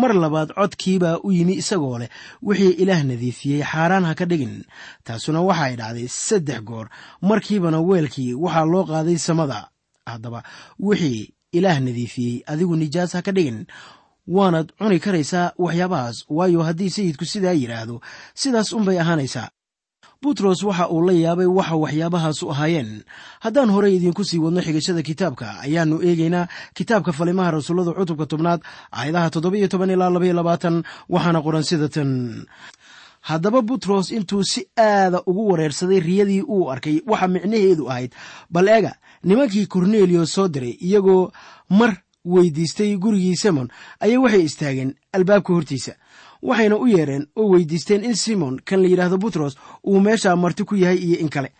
mar 0.00 0.12
labaad 0.22 0.50
codkiibaa 0.58 1.16
u 1.26 1.32
yimi 1.36 1.54
isagoo 1.62 1.98
leh 2.00 2.10
wixii 2.46 2.74
ilaah 2.82 3.02
nadiifiyey 3.10 3.62
xaaraan 3.72 4.04
ha 4.08 4.12
ka 4.18 4.24
dhigin. 4.30 4.54
Taasuna 5.06 5.40
waxa 5.48 5.64
ay 5.68 5.74
dhacday 5.80 6.08
saddex 6.26 6.60
goor 6.68 6.86
markiibana 7.28 7.78
weelkii 7.88 8.34
waxaa 8.44 8.66
loo 8.72 8.84
qaaday 8.90 9.18
samada. 9.28 9.58
Haddaba 10.10 10.40
wixii 10.86 11.22
ilaah 11.56 11.78
nadiifiyey 11.86 12.36
adigu 12.50 12.74
nijaas 12.80 13.12
ha 13.16 13.20
ka 13.26 13.32
dhigin. 13.36 13.60
Waanaad 14.36 14.68
cuni 14.78 14.98
karaysaa 15.04 15.46
waxyaabahaas. 15.64 16.16
Waayo 16.36 16.60
haddii 16.68 16.90
sayidku 16.96 17.24
sidaa 17.32 17.52
yidhaahdo 17.60 17.96
sidaas 18.40 18.68
unbay 18.78 18.98
ahaanaysaa 19.02 19.48
butros 20.22 20.60
waxa 20.68 20.84
uu 20.94 21.02
la 21.06 21.12
yaabay 21.24 21.46
waxa 21.58 21.76
waxyaabahaasu 21.82 22.44
ahaayeen. 22.52 22.90
Haddaan 23.44 23.70
horey 23.74 23.92
idinku 23.96 24.22
sii 24.28 24.38
wadno 24.44 24.60
xigashada 24.66 25.02
kitaabka 25.08 25.46
ayaannu 25.66 25.96
eegaynaa 26.08 26.44
kitaabka 26.76 27.10
falimaha 27.18 27.50
rasuullada 27.56 27.92
cutubka 27.98 28.26
tobnaad 28.32 28.60
aayadaha 28.98 29.28
toddoba 29.34 29.56
iyo 29.58 29.68
toban 29.72 29.90
ilaa 29.94 30.10
labaiyo 30.14 30.34
labaatan 30.40 30.76
waxaana 31.14 31.40
qoran 31.46 31.62
sida 31.68 31.88
tan 31.94 32.10
haddaba 33.28 33.60
butros 33.62 34.10
intuu 34.16 34.44
si 34.44 34.60
aada 34.78 35.18
ugu 35.26 35.48
wareersaday 35.50 36.00
riyadii 36.00 36.42
uu 36.42 36.70
arkay 36.72 37.00
waxa 37.10 37.28
micnaheedu 37.28 37.88
ahayd 37.90 38.12
bal 38.50 38.68
eega 38.68 38.92
nimankii 39.24 39.66
kornelio 39.66 40.26
soo 40.26 40.48
diray 40.48 40.74
iyagoo 40.86 41.30
mar 41.78 41.92
weydiistay 42.24 42.96
gurigii 42.96 43.36
simon 43.36 43.68
ayay 44.00 44.16
waxay 44.16 44.44
istaageen 44.44 44.94
albaabka 45.12 45.52
hortiisa. 45.52 45.92
Waxayna 46.42 46.76
u 46.76 46.86
yeedheen 46.86 47.26
oo 47.36 47.48
weydiisteen 47.52 48.04
in 48.04 48.14
simon 48.14 48.60
kan 48.64 48.82
la 48.82 48.88
yidhaahdo 48.88 49.18
butros 49.18 49.56
uu 49.86 50.00
meeshaa 50.00 50.36
marti 50.36 50.64
ku 50.64 50.74
yahay 50.76 50.98
iyo 50.98 51.18
in 51.18 51.28
kale. 51.28 51.50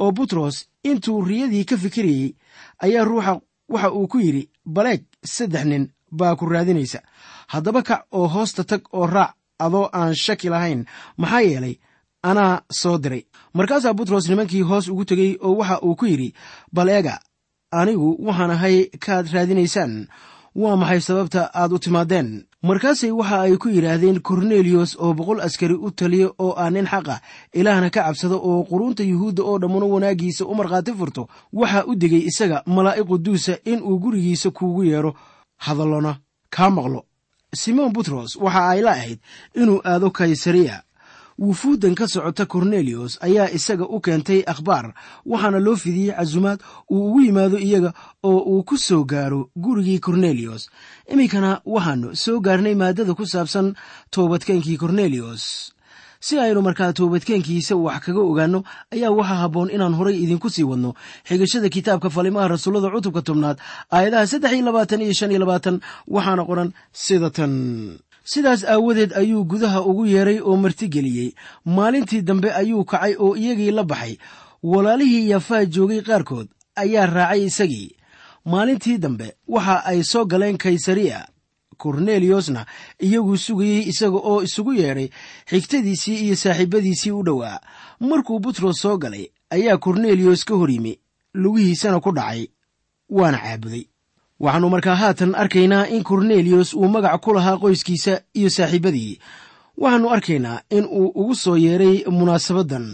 Oo 0.00 0.12
butros 0.12 0.66
intuu 0.84 1.24
riyadii 1.24 1.64
ka 1.64 1.76
fikirayey 1.76 2.34
ayaa 2.78 3.04
ruuxa 3.04 3.40
waxa 3.68 3.92
uu 3.92 4.06
ku 4.08 4.18
yidhi 4.20 4.48
baleeg 4.66 5.02
saddex 5.24 5.64
nin 5.64 5.88
baa 6.12 6.36
ku 6.36 6.46
raadinaysa. 6.46 7.00
Haddaba 7.46 7.82
kac 7.82 8.06
oo 8.12 8.26
hoosta 8.28 8.64
tag 8.64 8.82
oo 8.92 9.06
raac 9.06 9.34
adoo 9.64 9.86
aan 9.92 10.14
shaki 10.24 10.48
lahayn. 10.48 10.84
Maxaa 11.20 11.40
yeelay 11.48 11.74
anaa 12.22 12.62
soo 12.80 12.98
diray. 12.98 13.22
Markaasaa 13.54 13.94
butros 13.98 14.28
nimankii 14.28 14.62
hoos 14.68 14.88
ugu 14.88 15.04
tegey 15.04 15.36
oo 15.40 15.54
waxa 15.60 15.80
uu 15.86 15.94
ku 15.96 16.06
yidhi 16.06 16.34
bal 16.72 16.88
eega 16.88 17.14
anigu 17.80 18.08
waxaan 18.26 18.50
ahay 18.56 18.76
kaad 19.04 19.26
raadinaysaan. 19.34 20.06
Waa 20.54 20.76
maxay 20.76 21.00
sababta 21.00 21.50
aad 21.54 21.72
u 21.72 21.78
timaadeen? 21.78 22.28
Markaasay 22.62 23.10
waxa 23.10 23.36
ay 23.46 23.56
ku 23.56 23.68
yidhaahdeen 23.68 24.18
korneliyos 24.20 24.96
oo 25.00 25.14
boqol 25.18 25.40
askari 25.46 25.74
u 25.74 25.90
taliya 25.90 26.28
oo 26.44 26.52
ah 26.62 26.70
nin 26.70 26.86
xaqa 26.92 27.20
ilaahna 27.54 27.90
ka 27.94 28.02
cabsada 28.06 28.34
oo 28.36 28.64
quruunta 28.68 29.02
yuhuudda 29.10 29.42
oo 29.42 29.58
dhammuna 29.62 29.86
wanaaggiisa 29.86 30.44
u 30.44 30.54
markhaati 30.58 30.92
furto 30.98 31.22
waxaa 31.52 31.84
u 31.86 31.94
degay 32.00 32.22
isaga 32.30 32.62
malaa'ig 32.66 33.06
quduusa 33.10 33.54
in 33.64 33.80
uu 33.82 33.98
gurigiisa 34.02 34.50
kuugu 34.50 34.82
yeedho. 34.90 35.12
Hadallona 35.64 36.12
kaa 36.50 36.70
maqlo 36.76 37.00
simoon 37.54 37.92
butros 37.92 38.36
waxa 38.36 38.68
ay 38.68 38.80
la 38.82 38.90
ahayd 38.92 39.18
inuu 39.54 39.80
aado 39.84 40.10
kaysariya 40.10 40.82
wufuuddan 41.40 41.94
ka 41.96 42.06
socota 42.08 42.44
korneliyos 42.46 43.18
ayaa 43.26 43.48
isaga 43.50 43.84
u 43.88 44.00
keentay 44.00 44.40
akhbaar 44.46 44.94
waxaana 45.26 45.58
loo 45.58 45.76
fidiyey 45.76 46.12
casumaad 46.16 46.60
uu 46.90 47.08
ugu 47.08 47.20
yimaado 47.20 47.58
iyaga 47.58 47.92
oo 48.22 48.38
uu 48.52 48.62
ku 48.62 48.76
soo 48.78 49.04
gaaro 49.04 49.50
gurigii 49.56 49.98
korneliyos 49.98 50.68
iminkana 51.12 51.60
waxaannu 51.64 52.16
soo 52.16 52.40
gaarnay 52.40 52.74
maaddada 52.74 53.14
ku 53.14 53.26
saabsan 53.26 53.74
toobadkeenkii 54.10 54.76
korneliyos 54.76 55.72
si 56.20 56.38
aynu 56.38 56.60
markaa 56.62 56.92
toobadkeenkiisa 56.92 57.74
wax 57.76 58.00
kaga 58.04 58.20
ogaanno 58.30 58.60
ayaa 58.94 59.10
waxaa 59.18 59.40
habboon 59.42 59.70
inaan 59.74 59.94
horay 59.98 60.16
idinku 60.24 60.50
sii 60.50 60.62
wadno. 60.70 60.90
Xigashada 61.28 61.68
kitaabka 61.68 62.10
falimaha 62.10 62.48
rasuullada 62.48 62.90
cutubka 62.94 63.22
tobnaad 63.22 63.56
aayadaha 63.92 64.26
saddex 64.26 64.52
iyo 64.52 64.64
labaatan 64.68 65.00
iyo 65.02 65.12
shan 65.18 65.30
iyo 65.32 65.40
labaatan 65.40 65.80
waxaana 66.08 66.44
qoran 66.48 66.70
sida 66.92 67.30
tan. 67.30 67.52
Sidaas 68.24 68.64
aawadeed 68.64 69.12
ayuu 69.16 69.44
gudaha 69.44 69.80
ugu 69.82 70.06
yeeray 70.06 70.38
oo 70.44 70.56
martigeliyey 70.56 71.32
maalintii 71.64 72.22
dambe 72.22 72.52
ayuu 72.52 72.84
kacay 72.84 73.14
oo 73.18 73.32
iyagii 73.36 73.70
la 73.70 73.84
baxay. 73.84 74.14
Walaalihii 74.62 75.30
yafaa 75.30 75.64
joogay 75.64 76.00
qaarkood 76.02 76.48
ayaa 76.76 77.06
raacay 77.06 77.44
isagii. 77.48 77.96
Maalintii 78.44 78.98
dambe 78.98 79.34
waxa 79.48 79.84
ay 79.84 80.02
soo 80.04 80.24
galeen 80.24 80.58
kaysariya 80.58 81.26
korneliyosna 81.82 82.62
iyaguu 83.06 83.36
sugayey 83.44 83.82
isaga 83.90 84.18
oo 84.30 84.38
isugu 84.46 84.72
yeedhay 84.80 85.08
xigtadiisii 85.50 86.16
iyo 86.24 86.36
saaxiibadiisii 86.42 87.10
u 87.10 87.22
dhowaa. 87.26 87.58
Markuu 88.00 88.38
butros 88.44 88.76
soo 88.82 88.96
galay 89.02 89.26
ayaa 89.50 89.76
korneliyos 89.84 90.44
ka 90.48 90.54
hor 90.60 90.70
yimi 90.70 90.92
lugihiisana 91.34 92.00
ku 92.04 92.10
dhacay 92.12 92.46
waana 93.08 93.38
caabuday. 93.44 93.84
Waxaannu 94.40 94.68
markaa 94.74 94.94
haatan 95.02 95.34
arkaynaa 95.42 95.86
in 95.94 96.02
korneliyos 96.02 96.74
uu 96.74 96.88
magac 96.88 97.20
ku 97.24 97.32
lahaa 97.36 97.56
qoyskiisa 97.62 98.20
iyo 98.38 98.50
saaxiibadii. 98.56 99.18
Waxaannu 99.78 100.08
arkaynaa 100.16 100.58
in 100.76 100.84
uu 100.84 101.12
ugu 101.20 101.34
soo 101.42 101.56
yeedhay 101.56 101.96
munaasabaddan 102.10 102.86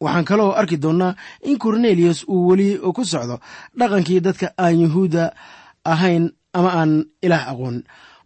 waxaan 0.00 0.24
kaloo 0.24 0.52
arki 0.60 0.76
doonnaa 0.82 1.14
in 1.42 1.58
korneliyos 1.58 2.24
uu 2.28 2.46
weli 2.48 2.68
ku 2.96 3.02
socdo 3.04 3.36
dhaqankii 3.78 4.20
dadka 4.26 4.46
aan 4.62 4.80
yuhuudda 4.82 5.24
ahayn 5.92 6.24
ama 6.58 6.70
aan 6.80 6.92
ilaah 7.22 7.44
aqoon 7.52 7.76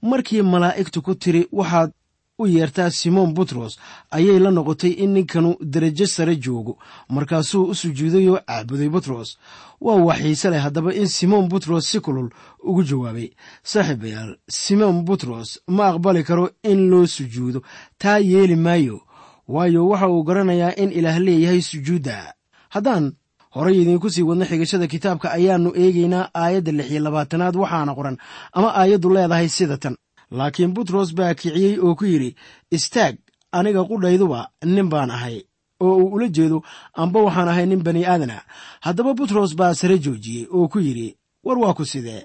markii 0.03 0.43
malaa'igtu 0.43 1.03
ku 1.03 1.15
tiri 1.15 1.49
waxaad 1.53 1.91
u 2.39 2.47
yeertaa 2.47 2.91
simoon 2.91 3.35
butros 3.35 3.79
ayay 4.11 4.39
la 4.39 4.51
noqotay 4.51 4.91
in 5.03 5.11
ninkanu 5.15 5.51
derajo 5.73 6.07
sare 6.07 6.37
joogo. 6.37 6.79
Markaasuu 7.09 7.65
u 7.71 7.75
sujuudayoo 7.75 8.39
caabuday 8.47 8.89
butros. 8.89 9.39
Waa 9.81 9.97
waxiise 10.09 10.51
leh 10.51 10.63
haddaba 10.63 10.95
in 10.95 11.07
simoon 11.07 11.49
butros 11.49 11.85
si 11.91 12.01
kulul 12.01 12.31
ugu 12.69 12.83
jawaabay. 12.83 13.31
Saaxiibayaal 13.63 14.37
simoon 14.49 15.05
butros 15.05 15.61
ma 15.67 15.87
aqbali 15.91 16.25
karo 16.25 16.51
in 16.63 16.91
loo 16.91 17.07
sujuudo. 17.07 17.63
Taa 17.99 18.19
yeeli 18.19 18.57
maayo. 18.57 19.01
Waayo 19.49 19.89
waxa 19.89 20.09
uu 20.09 20.23
garanayaa 20.25 20.75
in 20.83 20.93
ilaah 20.93 21.19
leeyahay 21.19 21.61
sujuudda 21.63 22.35
haddaan 22.75 23.13
horay 23.55 23.77
idiinku 23.83 24.09
sii 24.15 24.23
wadno 24.29 24.45
xigashada 24.51 24.87
kitaabka 24.93 25.27
ayaannu 25.37 25.71
eegaynaa 25.83 26.25
aayadda 26.43 26.73
lix 26.79 26.89
iyo 26.93 27.01
labaatanaad 27.07 27.55
waxaana 27.63 27.93
qoran 27.99 28.17
ama 28.57 28.69
aayaddu 28.81 29.09
leedahay 29.15 29.49
sida 29.57 29.77
tan. 29.83 29.95
Laakiin 30.39 30.73
butros 30.77 31.09
baa 31.19 31.35
kiciyey 31.41 31.75
oo 31.85 31.95
ku 31.99 32.05
yidhi 32.13 32.31
istaag 32.77 33.15
aniga 33.57 33.83
qudhayduba 33.91 34.41
nin 34.75 34.89
baan 34.93 35.11
ahay 35.17 35.37
oo 35.85 35.97
uu 36.03 36.09
ula 36.17 36.27
jeedo 36.37 36.59
amba 37.03 37.19
waxaan 37.27 37.49
ahay 37.53 37.67
nin 37.71 37.83
bani 37.87 38.03
aadana. 38.13 38.39
Haddaba 38.85 39.11
butros 39.19 39.53
baa 39.59 39.75
sare 39.81 39.97
joojiyey 40.05 40.45
oo 40.57 40.67
ku 40.73 40.79
yidhi 40.87 41.09
war 41.47 41.59
waa 41.63 41.75
ku 41.79 41.85
sidee? 41.93 42.23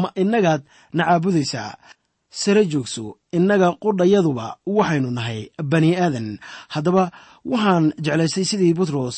Ma 0.00 0.08
innagaad 0.22 0.62
na 0.96 1.02
caabudaysaa. 1.08 1.72
Sare 2.40 2.62
joogso 2.72 3.04
innaga 3.36 3.68
qudhayaduba 3.82 4.46
waxaynu 4.76 5.10
nahay 5.16 5.40
bani 5.72 5.90
aadan. 6.04 6.28
Haddaba 6.74 7.04
waxaan 7.52 7.84
jeclaystay 8.04 8.44
sidii 8.50 8.74
butros 8.78 9.16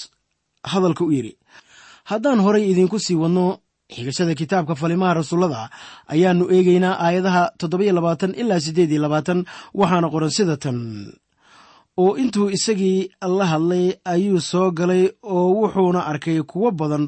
hadalka 0.71 1.03
u 1.05 1.11
yidhi 1.17 1.33
haddaan 2.11 2.41
horay 2.45 2.65
idiinku 2.71 2.99
sii 3.07 3.15
wadno 3.23 3.47
xigashada 3.95 4.35
kitaabka 4.41 4.75
falimaha 4.81 5.15
rasuullada 5.21 5.63
ayaannu 6.15 6.45
eegaynaa 6.55 6.95
aayadaha 7.07 7.43
toddobiyo 7.61 7.93
labaatan 7.99 8.33
ilaa 8.41 8.61
siddeed 8.65 8.91
iyo 8.93 9.03
labaatan. 9.07 9.39
Waxaana 9.81 10.09
qoran 10.15 10.31
sida 10.37 10.57
tan. 10.63 10.79
Oo 12.03 12.13
intuu 12.23 12.47
isagii 12.57 12.99
la 13.39 13.47
hadlay 13.53 13.87
ayuu 14.13 14.41
soo 14.51 14.69
galay 14.79 15.05
oo 15.23 15.49
wuxuuna 15.61 16.01
arkay 16.11 16.39
kuwo 16.51 16.69
badan 16.81 17.05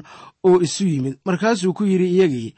oo 0.47 0.57
isu 0.65 0.83
yimid. 0.91 1.15
Markaasuu 1.27 1.73
ku 1.77 1.83
yidhi 1.91 2.07
iyagii 2.15 2.49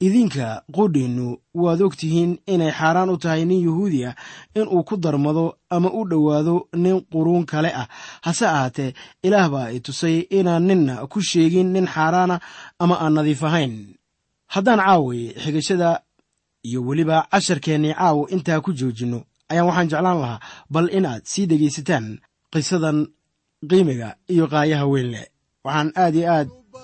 idinka 0.00 0.62
qudhinnu 0.76 1.26
waad 1.62 1.80
og 1.86 1.94
tihiin 2.00 2.32
inay 2.52 2.72
xaaraan 2.78 3.10
u 3.14 3.16
tahay 3.22 3.44
nin 3.44 3.60
yuhuudi 3.66 4.00
ah 4.08 4.14
inuu 4.58 4.82
ku 4.88 4.96
darmado 4.96 5.44
ama 5.70 5.88
u 5.98 6.04
dhowaado 6.10 6.54
nin 6.82 7.00
quruun 7.12 7.44
kale 7.50 7.70
ah. 7.80 7.88
Hase 8.24 8.46
ahaatee 8.46 8.94
ilaah 9.26 9.48
baa 9.52 9.68
i 9.76 9.80
tusay 9.80 10.16
inaan 10.38 10.64
ninna 10.68 10.94
ku 11.12 11.18
sheegin 11.20 11.68
nin 11.74 11.86
xaaraana 11.94 12.36
ama 12.82 12.94
aan 13.00 13.14
nadiif 13.16 13.42
ahayn. 13.48 13.74
Haddaan 14.54 14.80
caaway 14.86 15.22
xigashada 15.42 16.00
iyo 16.68 16.80
weliba 16.86 17.16
casharkeennii 17.30 17.94
caawo 17.94 18.28
intaa 18.34 18.60
ku 18.64 18.70
joojinno 18.78 19.18
ayaan 19.50 19.66
waxaan 19.68 19.88
jeclaan 19.90 20.18
lahaa 20.22 20.40
bal 20.72 20.88
inaad 20.98 21.22
sii 21.24 21.46
dhegaysataan 21.50 22.06
qisadan 22.52 22.98
qiimiga 23.70 24.08
iyo 24.32 24.44
qaayaha 24.52 24.86
weyn 24.92 25.08
leh 25.14 25.26
waxaan 25.64 25.88
aad 26.02 26.14
iyo 26.14 26.28
aad 26.36 26.48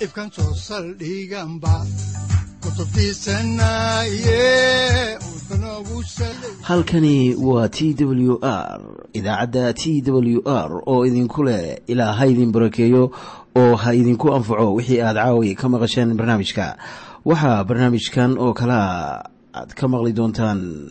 ifkan 0.00 0.30
soo 0.30 0.54
saldhiganba 0.54 1.74
halkani 6.62 7.34
waa 7.34 7.68
t 7.68 7.94
w 8.04 8.38
r 8.42 8.80
idaacadda 9.12 9.72
t 9.74 10.02
w 10.06 10.42
r 10.46 10.82
oo 10.86 11.06
idinku 11.06 11.42
leh 11.44 11.78
ilaa 11.86 12.12
ha 12.12 12.26
idin 12.26 12.52
barakeeyo 12.52 13.10
oo 13.56 13.74
ha 13.76 13.94
idinku 13.94 14.34
anfaco 14.34 14.74
wixii 14.74 15.00
aad 15.00 15.16
caawi 15.16 15.54
ka 15.54 15.68
maqasheen 15.68 16.14
barnaamijka. 16.14 16.76
Waxaa 17.24 17.64
barnaamijkan 17.64 18.38
oo 18.38 18.52
kalea 18.52 19.24
aad 19.54 19.74
ka 19.74 19.88
maqli 19.88 20.12
doontaan 20.12 20.90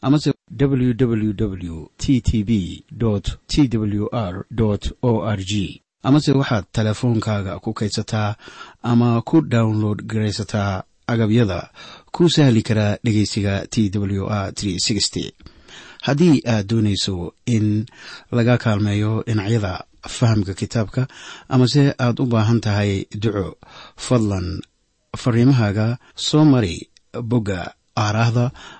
amase 0.00 0.32
www 0.60 1.86
t 1.98 2.20
t 2.20 2.44
b 2.44 2.84
t 3.46 3.68
w 3.78 4.08
r 4.12 4.46
o 5.02 5.12
r 5.26 5.38
g. 5.44 5.82
Amase 6.02 6.32
waxaad 6.32 6.64
teleefoonkaaga 6.72 7.58
ku 7.58 7.72
kaydsataa 7.72 8.36
ama 8.82 9.22
ku 9.22 9.40
download 9.42 10.02
garaysataa 10.06 10.82
agabyada 11.06 11.70
ku 12.12 12.30
sahli 12.30 12.62
karaa 12.62 12.96
dhegeysiga 13.04 13.66
t 13.66 13.90
w 13.90 14.26
r 14.28 14.52
haddii 16.06 16.42
aad 16.46 16.66
doonayso 16.70 17.34
in 17.46 17.86
laga 18.32 18.54
kaalmeeyo 18.62 19.22
dhinacyada 19.26 19.72
fahamka 20.16 20.54
kitaabka 20.54 21.02
amase 21.48 21.82
aad 21.98 22.20
u 22.22 22.26
baahan 22.32 22.60
tahay 22.60 22.92
duco 23.22 23.46
fadlan 23.96 24.48
fariimahaaga 25.22 25.98
soo 26.14 26.44
mari 26.44 26.74
bogga 27.30 27.60
aaraahda 28.04 28.44